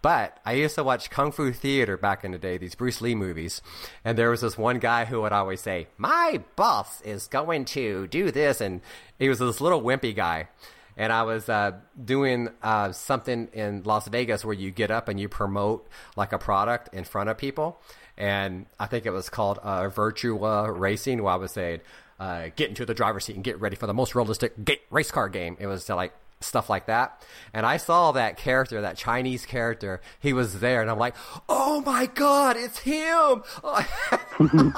But 0.00 0.38
I 0.44 0.52
used 0.52 0.76
to 0.76 0.84
watch 0.84 1.10
Kung 1.10 1.32
Fu 1.32 1.52
Theater 1.52 1.96
back 1.96 2.24
in 2.24 2.30
the 2.30 2.38
day, 2.38 2.56
these 2.58 2.74
Bruce 2.74 3.00
Lee 3.02 3.14
movies. 3.14 3.60
And 4.04 4.16
there 4.16 4.30
was 4.30 4.40
this 4.40 4.56
one 4.56 4.78
guy 4.78 5.04
who 5.04 5.20
would 5.20 5.32
always 5.32 5.60
say, 5.60 5.88
My 5.98 6.42
boss 6.54 7.02
is 7.02 7.26
going 7.26 7.66
to 7.66 8.06
do 8.06 8.30
this. 8.30 8.62
And 8.62 8.80
he 9.18 9.28
was 9.28 9.38
this 9.38 9.60
little 9.60 9.82
wimpy 9.82 10.14
guy 10.14 10.48
and 10.96 11.12
I 11.12 11.22
was 11.22 11.48
uh, 11.48 11.72
doing 12.02 12.48
uh, 12.62 12.92
something 12.92 13.48
in 13.52 13.82
Las 13.84 14.08
Vegas 14.08 14.44
where 14.44 14.54
you 14.54 14.70
get 14.70 14.90
up 14.90 15.08
and 15.08 15.20
you 15.20 15.28
promote 15.28 15.86
like 16.16 16.32
a 16.32 16.38
product 16.38 16.94
in 16.94 17.04
front 17.04 17.28
of 17.28 17.36
people, 17.36 17.80
and 18.16 18.66
I 18.80 18.86
think 18.86 19.06
it 19.06 19.10
was 19.10 19.28
called 19.28 19.58
uh, 19.62 19.82
Virtua 19.82 20.78
Racing, 20.78 21.22
where 21.22 21.34
I 21.34 21.36
was 21.36 21.52
saying, 21.52 21.80
uh, 22.18 22.48
"Get 22.56 22.70
into 22.70 22.86
the 22.86 22.94
driver's 22.94 23.26
seat 23.26 23.36
and 23.36 23.44
get 23.44 23.60
ready 23.60 23.76
for 23.76 23.86
the 23.86 23.94
most 23.94 24.14
realistic 24.14 24.54
race 24.90 25.10
car 25.10 25.28
game." 25.28 25.56
It 25.60 25.66
was 25.66 25.88
like 25.88 26.14
stuff 26.40 26.70
like 26.70 26.86
that, 26.86 27.24
and 27.52 27.66
I 27.66 27.76
saw 27.76 28.12
that 28.12 28.36
character, 28.36 28.80
that 28.80 28.96
Chinese 28.96 29.44
character, 29.44 30.00
he 30.20 30.32
was 30.32 30.60
there, 30.60 30.80
and 30.80 30.90
I'm 30.90 30.98
like, 30.98 31.14
"Oh 31.48 31.82
my 31.82 32.06
god, 32.06 32.56
it's 32.56 32.78
him!" 32.78 33.42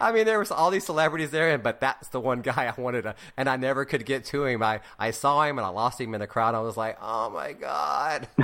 I 0.00 0.12
mean, 0.12 0.24
there 0.24 0.38
was 0.38 0.50
all 0.50 0.70
these 0.70 0.84
celebrities 0.84 1.30
there, 1.30 1.56
but 1.58 1.80
that's 1.80 2.08
the 2.08 2.20
one 2.20 2.40
guy 2.40 2.72
I 2.76 2.80
wanted 2.80 3.02
to, 3.02 3.14
and 3.36 3.48
I 3.48 3.56
never 3.56 3.84
could 3.84 4.06
get 4.06 4.24
to 4.26 4.44
him. 4.44 4.62
I, 4.62 4.80
I 4.98 5.10
saw 5.10 5.42
him 5.44 5.58
and 5.58 5.66
I 5.66 5.70
lost 5.70 6.00
him 6.00 6.14
in 6.14 6.20
the 6.20 6.26
crowd. 6.26 6.54
I 6.54 6.60
was 6.60 6.76
like, 6.76 6.96
oh 7.02 7.30
my 7.30 7.52
god. 7.52 8.28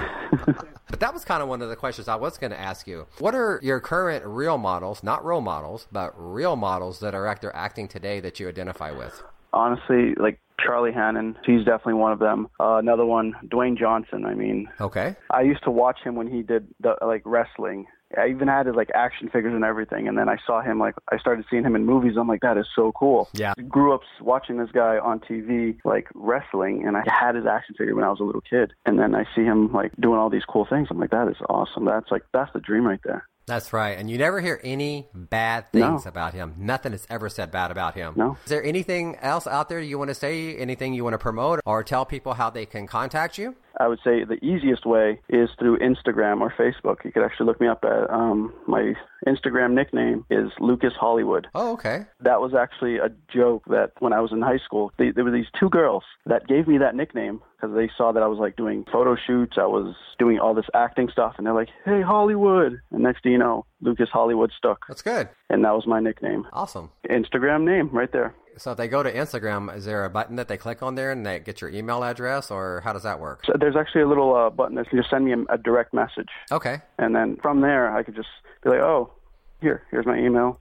but 0.91 1.01
that 1.01 1.15
was 1.15 1.25
kind 1.25 1.43
of 1.43 1.49
one 1.49 1.63
of 1.63 1.69
the 1.69 1.77
questions 1.77 2.09
I 2.09 2.17
was 2.17 2.39
going 2.39 2.51
to 2.51 2.61
ask 2.61 2.87
you. 2.87 3.07
What 3.19 3.35
are 3.35 3.61
your 3.63 3.81
current 3.81 4.25
real 4.27 4.59
models, 4.59 5.03
not 5.03 5.25
role 5.25 5.41
models, 5.41 5.87
but 5.93 6.13
real 6.17 6.57
models 6.57 7.01
that 7.01 7.15
are 7.15 7.27
actor 7.27 7.53
acting 7.55 7.89
today 7.89 8.21
that 8.21 8.39
you 8.41 8.49
identify 8.49 8.91
with? 8.91 9.23
Honestly, 9.53 10.15
like 10.17 10.39
Charlie 10.61 10.91
Hunnam, 10.93 11.37
he's 11.47 11.65
definitely 11.65 11.95
one 11.95 12.13
of 12.13 12.19
them. 12.19 12.49
Uh, 12.61 12.77
another 12.77 13.07
one, 13.07 13.35
Dwayne 13.47 13.79
Johnson. 13.79 14.25
I 14.27 14.35
mean, 14.35 14.69
Okay. 14.81 15.17
I 15.31 15.43
used 15.43 15.63
to 15.65 15.71
watch 15.71 16.01
him 16.03 16.15
when 16.15 16.27
he 16.27 16.43
did 16.43 16.67
the 16.81 16.97
like 17.01 17.23
wrestling. 17.25 17.87
I 18.17 18.29
even 18.29 18.49
had 18.49 18.67
his 18.67 18.77
like 18.77 18.91
action 18.95 19.29
figures 19.29 19.55
and 19.55 19.65
everything. 19.65 20.07
And 20.09 20.17
then 20.17 20.29
I 20.29 20.37
saw 20.47 20.61
him 20.63 20.79
like 20.79 20.95
I 21.11 21.19
started 21.19 21.45
seeing 21.51 21.65
him 21.65 21.75
in 21.75 21.85
movies. 21.85 22.13
I'm 22.19 22.29
like, 22.29 22.41
that 22.43 22.57
is 22.57 22.67
so 22.75 22.93
cool. 22.93 23.29
Yeah. 23.33 23.55
Grew 23.69 23.95
up 23.95 24.03
watching 24.21 24.59
this 24.59 24.71
guy 24.73 24.99
on 24.99 25.21
TV 25.21 25.79
like 25.85 26.09
wrestling, 26.15 26.87
and 26.87 26.97
I 26.97 27.03
had 27.07 27.35
his 27.35 27.47
action 27.47 27.75
figure 27.77 27.95
when 27.95 28.05
I 28.05 28.11
was 28.11 28.21
a 28.21 28.25
little 28.25 28.43
kid. 28.43 28.73
And 28.85 28.99
then 28.99 29.15
I 29.15 29.25
see 29.35 29.43
him 29.43 29.73
like 29.73 29.93
doing 30.01 30.19
all 30.19 30.31
these 30.31 30.45
cool 30.45 30.67
things. 30.69 30.89
I'm 30.91 30.99
like, 31.01 31.11
that 31.11 31.29
is 31.29 31.37
awesome. 31.49 31.85
That's 31.85 32.11
like 32.11 32.23
that's 32.33 32.53
the 32.53 32.61
dream 32.61 32.87
right 32.87 33.01
there. 33.05 33.27
That's 33.47 33.73
right. 33.73 33.97
And 33.97 34.11
you 34.11 34.19
never 34.19 34.41
hear 34.41 34.61
any 34.65 35.07
bad 35.15 35.71
things 35.71 36.05
No. 36.05 36.09
about 36.09 36.35
him. 36.35 36.55
Nothing 36.59 36.93
is 36.93 37.07
ever 37.09 37.29
said 37.29 37.53
bad 37.53 37.71
about 37.71 37.95
him. 37.95 38.15
No. 38.17 38.37
Is 38.45 38.51
there 38.51 38.65
anything 38.65 39.15
else 39.23 39.47
out 39.47 39.69
there 39.69 39.79
you 39.79 39.99
want 39.99 40.09
to 40.11 40.17
say? 40.17 40.57
Anything 40.57 40.95
you 40.95 41.05
want 41.05 41.15
to 41.15 41.19
promote 41.19 41.61
or 41.65 41.85
tell 41.85 42.05
people 42.05 42.35
how 42.35 42.51
they 42.51 42.67
can 42.67 42.89
contact 42.89 43.39
you? 43.39 43.55
I 43.79 43.89
would 43.89 43.99
say 44.03 44.25
the 44.25 44.43
easiest 44.43 44.87
way 44.87 45.21
is 45.29 45.51
through 45.59 45.79
Instagram 45.79 46.41
or 46.41 46.53
Facebook. 46.59 47.05
You 47.05 47.13
could 47.13 47.25
actually 47.25 47.47
look 47.47 47.61
me 47.61 47.69
up 47.69 47.85
at 47.85 48.11
um, 48.11 48.53
my 48.67 48.95
Instagram 49.27 49.73
nickname 49.73 50.25
is 50.31 50.51
Lucas 50.61 50.93
Hollywood. 50.99 51.47
Oh, 51.55 51.73
okay. 51.73 52.07
That 52.21 52.41
was 52.41 52.55
actually 52.55 52.99
a 52.99 53.09
joke 53.33 53.63
that 53.69 53.93
when 54.01 54.13
I 54.13 54.21
was 54.21 54.33
in 54.33 54.43
high 54.43 54.59
school, 54.59 54.93
they, 54.99 55.11
there 55.11 55.25
were 55.25 55.31
these 55.31 55.47
two 55.59 55.69
girls 55.71 56.05
that 56.27 56.47
gave 56.47 56.69
me 56.69 56.79
that 56.79 56.95
nickname 56.95 57.41
because 57.61 57.75
they 57.75 57.91
saw 57.97 58.13
that 58.13 58.23
I 58.23 58.27
was 58.27 58.39
like 58.39 58.57
doing 58.57 58.85
photo 58.93 59.17
shoots, 59.17 59.57
I 59.59 59.65
was 59.67 59.95
doing 60.19 60.39
all 60.39 60.55
this 60.55 60.67
acting 60.75 61.09
stuff, 61.11 61.35
and 61.39 61.47
they're 61.47 61.55
like, 61.55 61.69
"Hey, 61.85 62.03
Hollywood!" 62.03 62.81
And 62.91 63.03
next 63.03 63.23
thing 63.23 63.33
you 63.33 63.39
know, 63.39 63.65
Lucas 63.81 64.09
Hollywood 64.13 64.53
stuck, 64.57 64.87
That's 64.89 65.03
good. 65.03 65.29
and 65.49 65.65
that 65.65 65.75
was 65.75 65.87
my 65.87 65.99
nickname. 66.01 66.47
Awesome. 66.53 66.91
Instagram 67.09 67.65
name 67.65 67.89
right 67.93 68.13
there. 68.13 68.35
So 68.59 68.71
if 68.71 68.79
they 68.79 68.89
go 68.89 69.03
to 69.03 69.13
Instagram, 69.13 69.75
is 69.77 69.85
there 69.85 70.05
a 70.07 70.11
button 70.11 70.37
that 70.37 70.49
they 70.49 70.57
click 70.57 70.83
on 70.83 70.95
there 70.95 71.13
and 71.13 71.27
they 71.27 71.41
get 71.41 71.61
your 71.61 71.69
email 71.71 72.03
address, 72.03 72.51
or 72.51 72.81
how 72.85 72.93
does 72.95 73.03
that 73.03 73.21
work? 73.21 73.45
So 73.45 73.53
there's 73.59 73.77
actually 73.77 74.01
a 74.03 74.09
little 74.09 74.35
uh, 74.35 74.49
button 74.49 74.77
that 74.77 74.89
can 74.89 74.99
just 74.99 75.11
send 75.11 75.25
me 75.27 75.33
a, 75.33 75.55
a 75.55 75.59
direct 75.59 75.93
message, 75.93 76.29
Okay. 76.51 76.79
and 76.99 77.15
then 77.15 77.37
from 77.43 77.61
there 77.61 77.95
I 77.95 78.03
could 78.03 78.15
just 78.17 78.29
be 78.71 78.77
like, 78.77 78.85
"Oh, 78.85 79.13
here, 79.61 79.83
here's 79.91 80.07
my 80.07 80.19
email." 80.19 80.61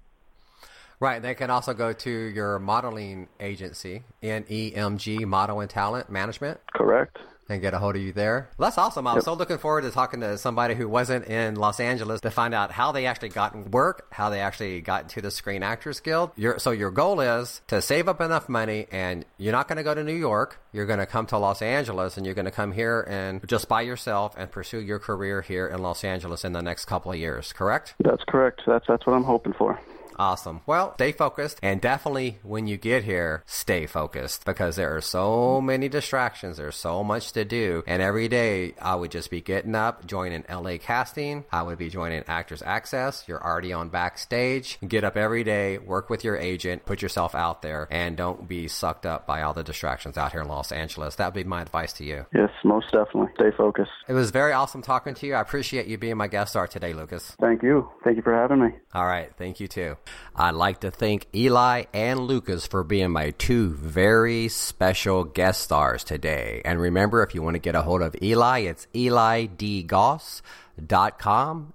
Right. 1.00 1.22
They 1.22 1.36
can 1.36 1.50
also 1.50 1.74
go 1.74 1.92
to 1.92 2.10
your 2.10 2.58
modeling 2.60 3.28
agency, 3.40 4.04
NEMG 4.24 5.26
Model 5.26 5.60
and 5.60 5.70
Talent 5.70 6.10
Management. 6.10 6.60
Correct. 6.74 7.18
And 7.50 7.62
get 7.62 7.74
a 7.74 7.80
hold 7.80 7.96
of 7.96 8.02
you 8.02 8.12
there. 8.12 8.50
Well, 8.58 8.68
that's 8.68 8.78
awesome. 8.78 9.08
I'm 9.08 9.16
yep. 9.16 9.24
so 9.24 9.34
looking 9.34 9.58
forward 9.58 9.82
to 9.82 9.92
talking 9.92 10.22
to 10.22 10.38
somebody 10.38 10.76
who 10.76 10.90
wasn't 10.90 11.26
in 11.26 11.56
Los 11.56 11.80
Angeles 11.80 12.22
to 12.22 12.32
find 12.32 12.54
out 12.54 12.72
how 12.72 12.92
they 12.92 13.06
actually 13.06 13.30
got 13.30 13.56
work, 13.70 14.08
how 14.12 14.30
they 14.30 14.40
actually 14.40 14.82
got 14.82 15.04
into 15.04 15.22
the 15.22 15.32
Screen 15.32 15.64
Actors 15.64 16.00
Guild. 16.00 16.32
Your, 16.36 16.60
so 16.60 16.72
your 16.72 16.92
goal 16.92 17.22
is 17.22 17.62
to 17.68 17.82
save 17.82 18.08
up 18.08 18.22
enough 18.22 18.50
money, 18.50 18.88
and 18.92 19.26
you're 19.38 19.52
not 19.52 19.68
going 19.68 19.78
to 19.78 19.84
go 19.84 19.94
to 19.94 20.04
New 20.04 20.16
York. 20.16 20.60
You're 20.72 20.86
going 20.86 21.00
to 21.00 21.06
come 21.06 21.26
to 21.28 21.38
Los 21.38 21.62
Angeles, 21.62 22.18
and 22.18 22.26
you're 22.26 22.36
going 22.36 22.46
to 22.46 22.52
come 22.52 22.72
here 22.72 23.02
and 23.02 23.48
just 23.48 23.68
by 23.68 23.82
yourself 23.82 24.36
and 24.38 24.52
pursue 24.52 24.80
your 24.80 25.00
career 25.00 25.42
here 25.42 25.68
in 25.68 25.82
Los 25.82 26.04
Angeles 26.04 26.44
in 26.44 26.54
the 26.54 26.62
next 26.62 26.86
couple 26.86 27.12
of 27.12 27.18
years. 27.18 27.54
Correct? 27.54 27.96
That's 28.00 28.24
correct. 28.28 28.62
That's 28.66 28.86
that's 28.88 29.06
what 29.06 29.16
I'm 29.16 29.24
hoping 29.24 29.54
for. 29.54 29.80
Awesome. 30.18 30.62
Well, 30.66 30.94
stay 30.96 31.12
focused 31.12 31.60
and 31.62 31.82
definitely 31.82 32.40
when 32.44 32.68
you 32.68 32.78
get 32.78 33.04
here, 33.04 33.44
stay 33.46 33.86
focused 33.86 34.46
because 34.46 34.76
there 34.76 34.96
are 34.96 35.02
so 35.02 35.62
many 35.62 35.90
distractions. 35.90 36.58
There's 36.58 36.76
so 36.76 37.04
much 37.04 37.32
to 37.34 37.46
do. 37.46 37.84
And 37.88 38.02
every 38.02 38.28
day 38.28 38.74
I 38.82 38.96
would 38.96 39.12
just 39.12 39.30
be 39.30 39.42
getting 39.42 39.76
up, 39.76 40.06
joining 40.06 40.46
LA 40.50 40.78
casting. 40.80 41.46
I 41.52 41.64
would 41.64 41.78
be 41.78 41.90
joining 41.90 42.24
Actors 42.28 42.62
Access. 42.66 43.26
You're 43.28 43.44
already 43.44 43.74
on 43.74 43.90
backstage. 43.90 44.78
Get 44.88 45.04
up 45.04 45.18
every 45.18 45.44
day, 45.44 45.78
work 45.78 46.10
with 46.10 46.24
your 46.24 46.38
agent, 46.38 46.86
put 46.86 47.02
yourself 47.02 47.36
out 47.36 47.62
there 47.62 47.88
and 47.92 48.18
don't 48.18 48.48
be 48.48 48.68
sucked 48.68 49.06
up 49.06 49.26
by 49.26 49.42
all 49.42 49.54
the 49.54 49.64
distractions 49.64 50.18
out 50.18 50.32
here 50.32 50.42
in 50.42 50.48
Los 50.48 50.72
Angeles. 50.72 51.16
That 51.16 51.28
would 51.28 51.34
be 51.34 51.44
my 51.44 51.62
advice 51.62 51.94
to 51.94 52.04
you. 52.04 52.26
Yes, 52.34 52.50
most 52.64 52.92
definitely. 52.92 53.32
Stay 53.36 53.52
focused. 53.58 53.92
It 54.08 54.14
was 54.14 54.32
very 54.32 54.54
awesome 54.54 54.82
talking 54.82 55.14
to 55.16 55.28
you. 55.28 55.36
I 55.36 55.42
appreciate 55.42 55.88
you 55.88 55.98
being 55.98 56.18
my 56.18 56.28
guest 56.28 56.52
star 56.52 56.68
today, 56.68 56.94
Lucas. 56.94 57.36
Thank 57.40 57.64
you. 57.64 57.90
Thank 58.04 58.18
you 58.18 58.24
for 58.24 58.34
having 58.34 58.60
me. 58.60 58.70
All 58.94 59.06
right. 59.06 59.32
Thank 59.38 59.60
you 59.60 59.68
too. 59.68 59.98
I'd 60.36 60.56
like 60.56 60.82
to 60.82 60.92
thank 60.92 61.28
Eli 61.34 61.86
and 61.94 62.20
Lucas 62.22 62.68
for 62.68 62.84
being 62.84 63.12
my 63.12 63.32
two 63.32 63.70
very 63.70 64.50
special 64.50 65.24
guest 65.24 65.62
stars 65.62 66.04
today. 66.04 66.62
And 66.66 66.82
remember, 66.82 67.24
if 67.24 67.34
you 67.34 67.42
want 67.42 67.56
to 67.56 67.60
get 67.60 67.76
a 67.76 67.82
hold 67.84 68.02
of 68.02 68.16
Eli, 68.22 68.60
it's 68.60 68.88
elidgoss.com. 68.94 70.44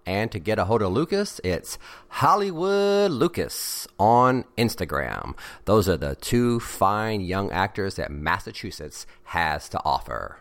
And 0.05 0.31
to 0.33 0.39
get 0.39 0.59
a 0.59 0.65
hold 0.65 0.83
of 0.83 0.93
Lucas, 0.93 1.41
it's 1.43 1.79
Hollywood 2.09 3.11
Lucas 3.11 3.89
on 3.99 4.45
Instagram. 4.59 5.35
Those 5.65 5.89
are 5.89 5.97
the 5.97 6.17
two 6.17 6.61
fine 6.61 7.23
young 7.23 7.51
actors 7.51 7.95
that 7.97 8.11
Massachusetts 8.11 9.07
has 9.25 9.69
to 9.71 9.81
offer. 9.85 10.37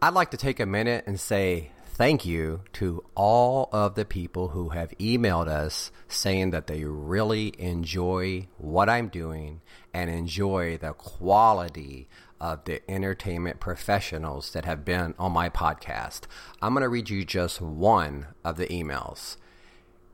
I'd 0.00 0.14
like 0.14 0.30
to 0.30 0.36
take 0.36 0.60
a 0.60 0.66
minute 0.66 1.04
and 1.06 1.18
say 1.18 1.72
thank 1.94 2.26
you 2.26 2.60
to 2.72 3.04
all 3.14 3.68
of 3.70 3.94
the 3.94 4.04
people 4.04 4.48
who 4.48 4.70
have 4.70 4.90
emailed 4.98 5.46
us 5.46 5.92
saying 6.08 6.50
that 6.50 6.66
they 6.66 6.82
really 6.82 7.54
enjoy 7.56 8.48
what 8.58 8.88
I'm 8.88 9.06
doing 9.06 9.60
and 9.92 10.10
enjoy 10.10 10.76
the 10.76 10.92
quality 10.92 12.08
of 12.40 12.64
the 12.64 12.82
entertainment 12.90 13.60
professionals 13.60 14.52
that 14.52 14.64
have 14.64 14.84
been 14.84 15.14
on 15.20 15.30
my 15.30 15.48
podcast. 15.48 16.22
I'm 16.60 16.74
going 16.74 16.82
to 16.82 16.88
read 16.88 17.10
you 17.10 17.24
just 17.24 17.60
one 17.60 18.26
of 18.44 18.56
the 18.56 18.66
emails. 18.66 19.36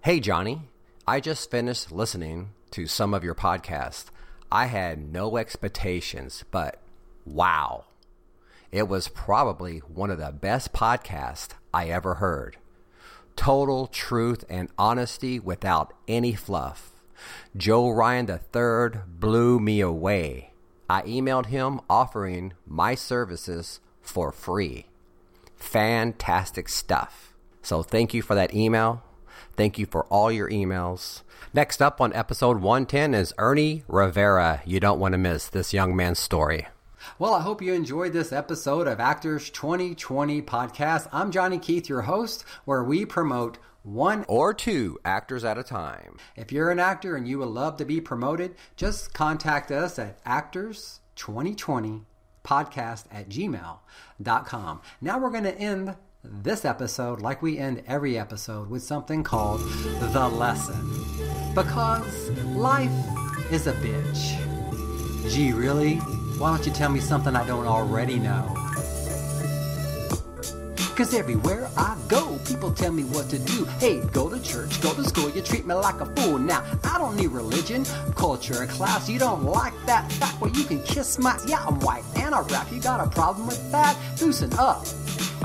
Hey, 0.02 0.20
Johnny, 0.20 0.68
I 1.06 1.18
just 1.20 1.50
finished 1.50 1.90
listening 1.90 2.50
to 2.72 2.86
some 2.86 3.14
of 3.14 3.24
your 3.24 3.34
podcasts. 3.34 4.06
I 4.52 4.66
had 4.66 5.12
no 5.12 5.38
expectations, 5.38 6.44
but 6.50 6.78
wow. 7.24 7.86
It 8.72 8.88
was 8.88 9.08
probably 9.08 9.78
one 9.78 10.10
of 10.10 10.18
the 10.18 10.32
best 10.32 10.72
podcasts 10.72 11.50
I 11.74 11.88
ever 11.88 12.16
heard. 12.16 12.56
Total 13.36 13.86
truth 13.86 14.44
and 14.48 14.68
honesty 14.78 15.40
without 15.40 15.92
any 16.06 16.34
fluff. 16.34 16.92
Joe 17.56 17.90
Ryan 17.90 18.28
III 18.30 19.00
blew 19.06 19.58
me 19.58 19.80
away. 19.80 20.52
I 20.88 21.02
emailed 21.02 21.46
him 21.46 21.80
offering 21.88 22.52
my 22.66 22.94
services 22.94 23.80
for 24.02 24.32
free. 24.32 24.86
Fantastic 25.56 26.68
stuff. 26.68 27.34
So 27.62 27.82
thank 27.82 28.14
you 28.14 28.22
for 28.22 28.34
that 28.34 28.54
email. 28.54 29.02
Thank 29.56 29.78
you 29.78 29.86
for 29.86 30.04
all 30.06 30.32
your 30.32 30.48
emails. 30.48 31.22
Next 31.52 31.82
up 31.82 32.00
on 32.00 32.12
episode 32.12 32.60
110 32.60 33.14
is 33.14 33.34
Ernie 33.36 33.82
Rivera. 33.88 34.62
You 34.64 34.80
don't 34.80 35.00
want 35.00 35.12
to 35.12 35.18
miss 35.18 35.48
this 35.48 35.72
young 35.72 35.94
man's 35.94 36.18
story. 36.18 36.66
Well, 37.18 37.34
I 37.34 37.40
hope 37.40 37.62
you 37.62 37.72
enjoyed 37.72 38.12
this 38.12 38.32
episode 38.32 38.86
of 38.86 39.00
Actors 39.00 39.50
2020 39.50 40.42
podcast. 40.42 41.08
I'm 41.12 41.30
Johnny 41.30 41.58
Keith, 41.58 41.88
your 41.88 42.02
host, 42.02 42.44
where 42.64 42.84
we 42.84 43.06
promote 43.06 43.58
one 43.82 44.24
or 44.28 44.52
two 44.52 44.98
actors 45.04 45.42
at 45.44 45.56
a 45.58 45.62
time. 45.62 46.18
If 46.36 46.52
you're 46.52 46.70
an 46.70 46.78
actor 46.78 47.16
and 47.16 47.26
you 47.26 47.38
would 47.38 47.48
love 47.48 47.78
to 47.78 47.84
be 47.84 48.00
promoted, 48.00 48.54
just 48.76 49.14
contact 49.14 49.70
us 49.70 49.98
at 49.98 50.22
actors2020 50.24 52.02
podcast 52.44 53.04
at 53.10 53.28
gmail.com. 53.28 54.80
Now 55.00 55.18
we're 55.18 55.30
going 55.30 55.44
to 55.44 55.58
end 55.58 55.96
this 56.22 56.66
episode, 56.66 57.22
like 57.22 57.40
we 57.40 57.56
end 57.56 57.82
every 57.86 58.18
episode, 58.18 58.68
with 58.68 58.82
something 58.82 59.22
called 59.22 59.60
The 59.60 60.28
Lesson. 60.28 61.54
Because 61.54 62.30
life 62.44 62.92
is 63.50 63.66
a 63.66 63.72
bitch. 63.72 65.30
Gee, 65.30 65.52
really? 65.52 65.98
Why 66.40 66.56
don't 66.56 66.64
you 66.64 66.72
tell 66.72 66.88
me 66.88 67.00
something 67.00 67.36
I 67.36 67.46
don't 67.46 67.66
already 67.66 68.18
know? 68.18 68.54
Cause 70.96 71.12
everywhere 71.12 71.68
I 71.76 71.98
go, 72.08 72.38
people 72.46 72.72
tell 72.72 72.92
me 72.92 73.04
what 73.04 73.28
to 73.28 73.38
do. 73.38 73.66
Hey, 73.78 74.00
go 74.10 74.30
to 74.30 74.42
church, 74.42 74.80
go 74.80 74.94
to 74.94 75.04
school, 75.04 75.28
you 75.28 75.42
treat 75.42 75.66
me 75.66 75.74
like 75.74 76.00
a 76.00 76.06
fool. 76.16 76.38
Now, 76.38 76.64
I 76.82 76.96
don't 76.96 77.14
need 77.16 77.26
religion, 77.26 77.84
culture, 78.14 78.64
class. 78.68 79.06
You 79.06 79.18
don't 79.18 79.44
like 79.44 79.74
that 79.84 80.10
fact? 80.12 80.40
Well, 80.40 80.50
you 80.50 80.64
can 80.64 80.82
kiss 80.82 81.18
my. 81.18 81.38
Yeah, 81.46 81.62
I'm 81.62 81.78
white 81.80 82.04
and 82.16 82.34
I 82.34 82.40
rap. 82.40 82.72
You 82.72 82.80
got 82.80 83.06
a 83.06 83.10
problem 83.10 83.46
with 83.46 83.70
that? 83.72 83.98
Loosen 84.22 84.50
up. 84.54 84.86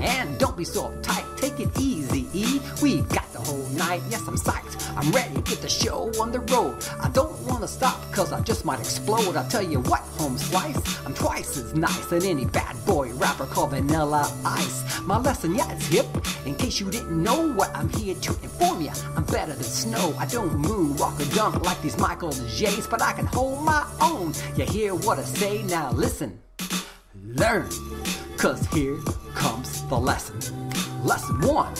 And 0.01 0.37
don't 0.39 0.55
be 0.55 0.63
so 0.63 0.89
uptight, 0.89 1.25
take 1.37 1.59
it 1.59 1.77
easy, 1.79 2.27
E. 2.33 2.61
We 2.81 3.01
got 3.01 3.31
the 3.33 3.39
whole 3.39 3.67
night, 3.69 4.01
yes, 4.09 4.21
I'm 4.27 4.37
psyched. 4.37 4.75
I'm 4.95 5.11
ready 5.11 5.35
to 5.35 5.41
get 5.41 5.61
the 5.61 5.69
show 5.69 6.11
on 6.21 6.31
the 6.31 6.39
road. 6.39 6.85
I 7.01 7.09
don't 7.09 7.37
wanna 7.41 7.67
stop, 7.67 7.99
cause 8.11 8.31
I 8.31 8.39
just 8.41 8.65
might 8.65 8.79
explode. 8.79 9.35
I'll 9.35 9.49
tell 9.49 9.63
you 9.63 9.79
what, 9.81 10.04
home 10.17 10.37
slice, 10.37 11.05
I'm 11.05 11.13
twice 11.13 11.57
as 11.57 11.73
nice 11.73 12.11
as 12.11 12.25
any 12.25 12.45
bad 12.45 12.75
boy 12.85 13.13
rapper 13.13 13.45
called 13.45 13.71
Vanilla 13.71 14.31
Ice. 14.45 15.01
My 15.01 15.17
lesson, 15.17 15.55
yeah, 15.55 15.71
it's 15.71 15.87
hip. 15.87 16.05
In 16.45 16.55
case 16.55 16.79
you 16.79 16.89
didn't 16.89 17.21
know 17.21 17.51
what 17.53 17.75
I'm 17.75 17.89
here 17.89 18.15
to 18.15 18.31
inform 18.43 18.81
ya, 18.81 18.93
I'm 19.15 19.23
better 19.25 19.53
than 19.53 19.63
snow. 19.63 20.15
I 20.17 20.25
don't 20.25 20.53
moon, 20.55 20.95
walk 20.97 21.19
or 21.19 21.25
dunk 21.35 21.63
like 21.63 21.81
these 21.81 21.97
Michael 21.97 22.31
J's, 22.31 22.87
but 22.87 23.01
I 23.01 23.13
can 23.13 23.25
hold 23.25 23.63
my 23.63 23.85
own. 24.01 24.33
You 24.55 24.65
hear 24.65 24.95
what 24.95 25.19
I 25.19 25.23
say? 25.23 25.63
Now 25.63 25.91
listen, 25.91 26.39
learn, 27.23 27.69
cause 28.37 28.65
here 28.67 28.97
comes 29.33 29.83
the 29.83 29.97
lesson. 29.97 30.39
Lesson 31.03 31.39
one. 31.41 31.73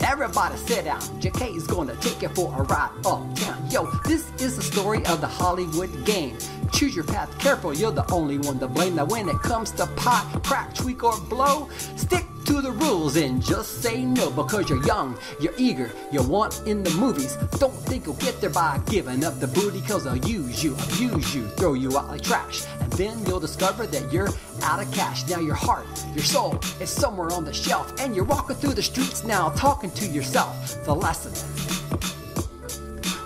Everybody 0.00 0.56
sit 0.56 0.84
down. 0.84 1.00
JK 1.20 1.56
is 1.56 1.66
gonna 1.66 1.94
take 1.96 2.22
you 2.22 2.28
for 2.28 2.54
a 2.56 2.62
ride 2.62 2.90
uptown. 3.04 3.70
Yo, 3.70 3.86
this 4.04 4.30
is 4.40 4.56
the 4.56 4.62
story 4.62 5.04
of 5.06 5.20
the 5.20 5.26
Hollywood 5.26 6.04
game. 6.04 6.36
Choose 6.72 6.94
your 6.94 7.04
path 7.04 7.36
careful, 7.38 7.74
you're 7.74 7.92
the 7.92 8.10
only 8.12 8.38
one 8.38 8.58
to 8.60 8.68
blame. 8.68 8.96
Now, 8.96 9.04
when 9.06 9.28
it 9.28 9.40
comes 9.40 9.70
to 9.72 9.86
pot, 9.86 10.40
crack, 10.44 10.74
tweak, 10.74 11.02
or 11.02 11.18
blow, 11.28 11.68
stick 11.96 12.24
to 12.48 12.62
the 12.62 12.72
rules 12.72 13.16
and 13.16 13.44
just 13.44 13.82
say 13.82 14.04
no 14.04 14.30
because 14.30 14.70
you're 14.70 14.82
young, 14.84 15.18
you're 15.38 15.52
eager, 15.58 15.90
you 16.10 16.22
want 16.22 16.62
in 16.66 16.82
the 16.82 16.90
movies. 16.92 17.36
Don't 17.58 17.74
think 17.74 18.06
you'll 18.06 18.14
get 18.14 18.40
there 18.40 18.48
by 18.48 18.80
giving 18.86 19.22
up 19.22 19.38
the 19.38 19.48
booty 19.48 19.82
cause 19.82 20.04
they'll 20.04 20.16
use 20.16 20.64
you, 20.64 20.74
abuse 20.74 21.34
you, 21.34 21.46
throw 21.58 21.74
you 21.74 21.98
out 21.98 22.08
like 22.08 22.22
trash. 22.22 22.64
And 22.80 22.90
then 22.94 23.22
you'll 23.26 23.40
discover 23.40 23.86
that 23.86 24.10
you're 24.10 24.30
out 24.62 24.80
of 24.80 24.90
cash. 24.92 25.28
Now 25.28 25.40
your 25.40 25.54
heart, 25.54 25.86
your 26.14 26.24
soul 26.24 26.58
is 26.80 26.88
somewhere 26.88 27.30
on 27.32 27.44
the 27.44 27.52
shelf 27.52 27.92
and 28.00 28.16
you're 28.16 28.24
walking 28.24 28.56
through 28.56 28.74
the 28.74 28.82
streets 28.82 29.24
now 29.24 29.50
talking 29.50 29.90
to 29.90 30.06
yourself. 30.06 30.82
The 30.84 30.94
lesson. 30.94 31.77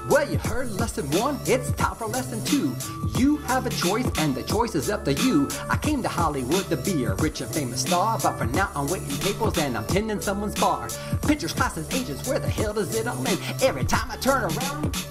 Well, 0.08 0.28
you 0.28 0.36
heard 0.38 0.72
lesson 0.72 1.08
one, 1.12 1.38
it's 1.46 1.70
time 1.72 1.94
for 1.94 2.06
lesson 2.06 2.44
two. 2.44 2.74
You 3.16 3.36
have 3.38 3.66
a 3.66 3.70
choice, 3.70 4.10
and 4.18 4.34
the 4.34 4.42
choice 4.42 4.74
is 4.74 4.90
up 4.90 5.04
to 5.04 5.12
you. 5.12 5.48
I 5.70 5.76
came 5.76 6.02
to 6.02 6.08
Hollywood 6.08 6.64
to 6.70 6.76
be 6.76 7.04
a 7.04 7.14
rich 7.14 7.40
and 7.40 7.54
famous 7.54 7.82
star, 7.82 8.18
but 8.20 8.36
for 8.36 8.46
now 8.46 8.70
I'm 8.74 8.88
waiting 8.88 9.08
tables 9.08 9.56
and 9.58 9.76
I'm 9.76 9.86
tending 9.86 10.20
someone's 10.20 10.58
bar. 10.58 10.88
Pictures, 11.26 11.52
classes, 11.52 11.88
agents, 11.94 12.28
where 12.28 12.40
the 12.40 12.48
hell 12.48 12.74
does 12.74 12.94
it 12.96 13.06
all 13.06 13.26
end? 13.28 13.38
Every 13.62 13.84
time 13.84 14.10
I 14.10 14.16
turn 14.16 14.42
around, 14.42 15.06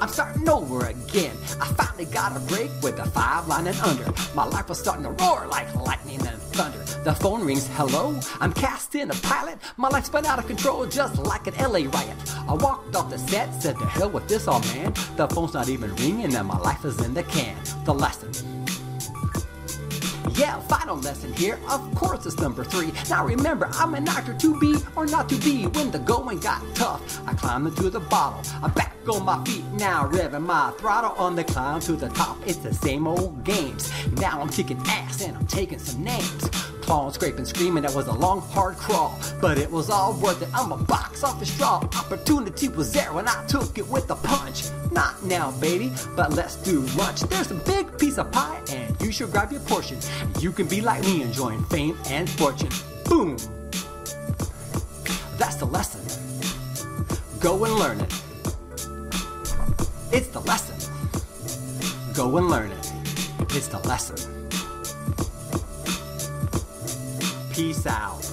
I'm 0.00 0.08
starting 0.08 0.48
over 0.48 0.86
again. 0.86 1.36
I 1.60 1.66
finally 1.74 2.04
got 2.06 2.36
a 2.36 2.40
break 2.40 2.70
with 2.82 2.98
a 2.98 3.06
five 3.06 3.48
line 3.48 3.66
and 3.66 3.78
under. 3.80 4.12
My 4.34 4.44
life 4.44 4.68
was 4.68 4.78
starting 4.78 5.04
to 5.04 5.10
roar 5.10 5.46
like 5.46 5.74
lightning 5.74 6.20
and 6.26 6.40
thunder. 6.52 6.78
The 7.02 7.14
phone 7.14 7.44
rings, 7.44 7.68
hello? 7.74 8.18
I'm 8.40 8.52
cast 8.52 8.94
in 8.94 9.10
a 9.10 9.14
pilot. 9.14 9.58
My 9.76 9.88
life's 9.88 10.10
been 10.10 10.26
out 10.26 10.38
of 10.38 10.46
control 10.46 10.86
just 10.86 11.18
like 11.18 11.46
an 11.46 11.54
LA 11.54 11.88
riot. 11.90 12.16
I 12.48 12.54
walked 12.54 12.94
off 12.94 13.10
the 13.10 13.18
set, 13.18 13.54
said 13.62 13.78
to 13.78 13.86
hell 13.86 14.10
with 14.10 14.28
this, 14.28 14.48
all 14.48 14.60
man. 14.60 14.92
The 15.16 15.28
phone's 15.28 15.54
not 15.54 15.68
even 15.68 15.94
ringing 15.96 16.34
and 16.34 16.46
my 16.46 16.58
life 16.58 16.84
is 16.84 17.00
in 17.00 17.14
the 17.14 17.22
can. 17.24 17.56
The 17.84 17.94
lesson. 17.94 18.55
Yeah, 20.36 20.60
final 20.60 20.96
lesson 20.96 21.32
here. 21.32 21.58
Of 21.66 21.94
course, 21.94 22.26
it's 22.26 22.36
number 22.38 22.62
three. 22.62 22.92
Now 23.08 23.24
remember, 23.24 23.70
I'm 23.72 23.94
an 23.94 24.06
actor 24.06 24.34
to 24.34 24.60
be 24.60 24.76
or 24.94 25.06
not 25.06 25.30
to 25.30 25.36
be. 25.36 25.66
When 25.66 25.90
the 25.90 25.98
going 25.98 26.40
got 26.40 26.62
tough, 26.74 27.26
I 27.26 27.32
climbed 27.32 27.68
into 27.68 27.88
the 27.88 28.00
bottle. 28.00 28.42
I'm 28.62 28.70
back 28.72 28.94
on 29.08 29.24
my 29.24 29.42
feet 29.44 29.64
now, 29.78 30.06
revving 30.06 30.42
my 30.42 30.72
throttle 30.72 31.12
on 31.12 31.36
the 31.36 31.44
climb 31.44 31.80
to 31.80 31.92
the 31.92 32.10
top. 32.10 32.36
It's 32.46 32.58
the 32.58 32.74
same 32.74 33.06
old 33.06 33.44
games. 33.44 33.90
Now 34.20 34.42
I'm 34.42 34.50
kicking 34.50 34.80
ass 34.86 35.22
and 35.22 35.34
I'm 35.38 35.46
taking 35.46 35.78
some 35.78 36.04
names. 36.04 36.50
Clawing, 36.86 37.12
scraping, 37.12 37.44
screaming. 37.44 37.82
That 37.82 37.94
was 37.94 38.06
a 38.06 38.12
long, 38.12 38.40
hard 38.40 38.76
crawl, 38.76 39.18
but 39.40 39.58
it 39.58 39.70
was 39.70 39.90
all 39.90 40.14
worth 40.14 40.40
it. 40.40 40.48
I'm 40.54 40.70
a 40.70 40.76
box 40.76 41.24
office 41.24 41.54
draw. 41.58 41.76
Opportunity 41.98 42.68
was 42.68 42.92
there 42.92 43.12
when 43.12 43.28
I 43.28 43.44
took 43.46 43.76
it 43.76 43.86
with 43.88 44.08
a 44.10 44.14
punch. 44.14 44.64
Not 44.92 45.22
now, 45.24 45.50
baby, 45.60 45.92
but 46.14 46.32
let's 46.32 46.56
do 46.56 46.80
lunch. 46.96 47.22
There's 47.22 47.50
a 47.50 47.56
big 47.56 47.98
piece 47.98 48.18
of 48.18 48.30
pie, 48.30 48.62
and 48.70 48.96
you 49.02 49.10
should 49.10 49.32
grab 49.32 49.50
your 49.50 49.60
portion. 49.62 49.98
You 50.38 50.52
can 50.52 50.68
be 50.68 50.80
like 50.80 51.02
me, 51.02 51.22
enjoying 51.22 51.64
fame 51.64 51.98
and 52.08 52.30
fortune. 52.30 52.70
Boom! 53.04 53.36
That's 55.36 55.56
the 55.56 55.66
lesson. 55.66 56.02
Go 57.40 57.64
and 57.64 57.74
learn 57.74 58.00
it. 58.00 58.14
It's 60.12 60.28
the 60.28 60.40
lesson. 60.40 60.76
Go 62.14 62.36
and 62.36 62.48
learn 62.48 62.70
it. 62.70 62.92
It's 63.50 63.68
the 63.68 63.80
lesson. 63.80 64.35
Peace 67.56 67.86
out. 67.86 68.25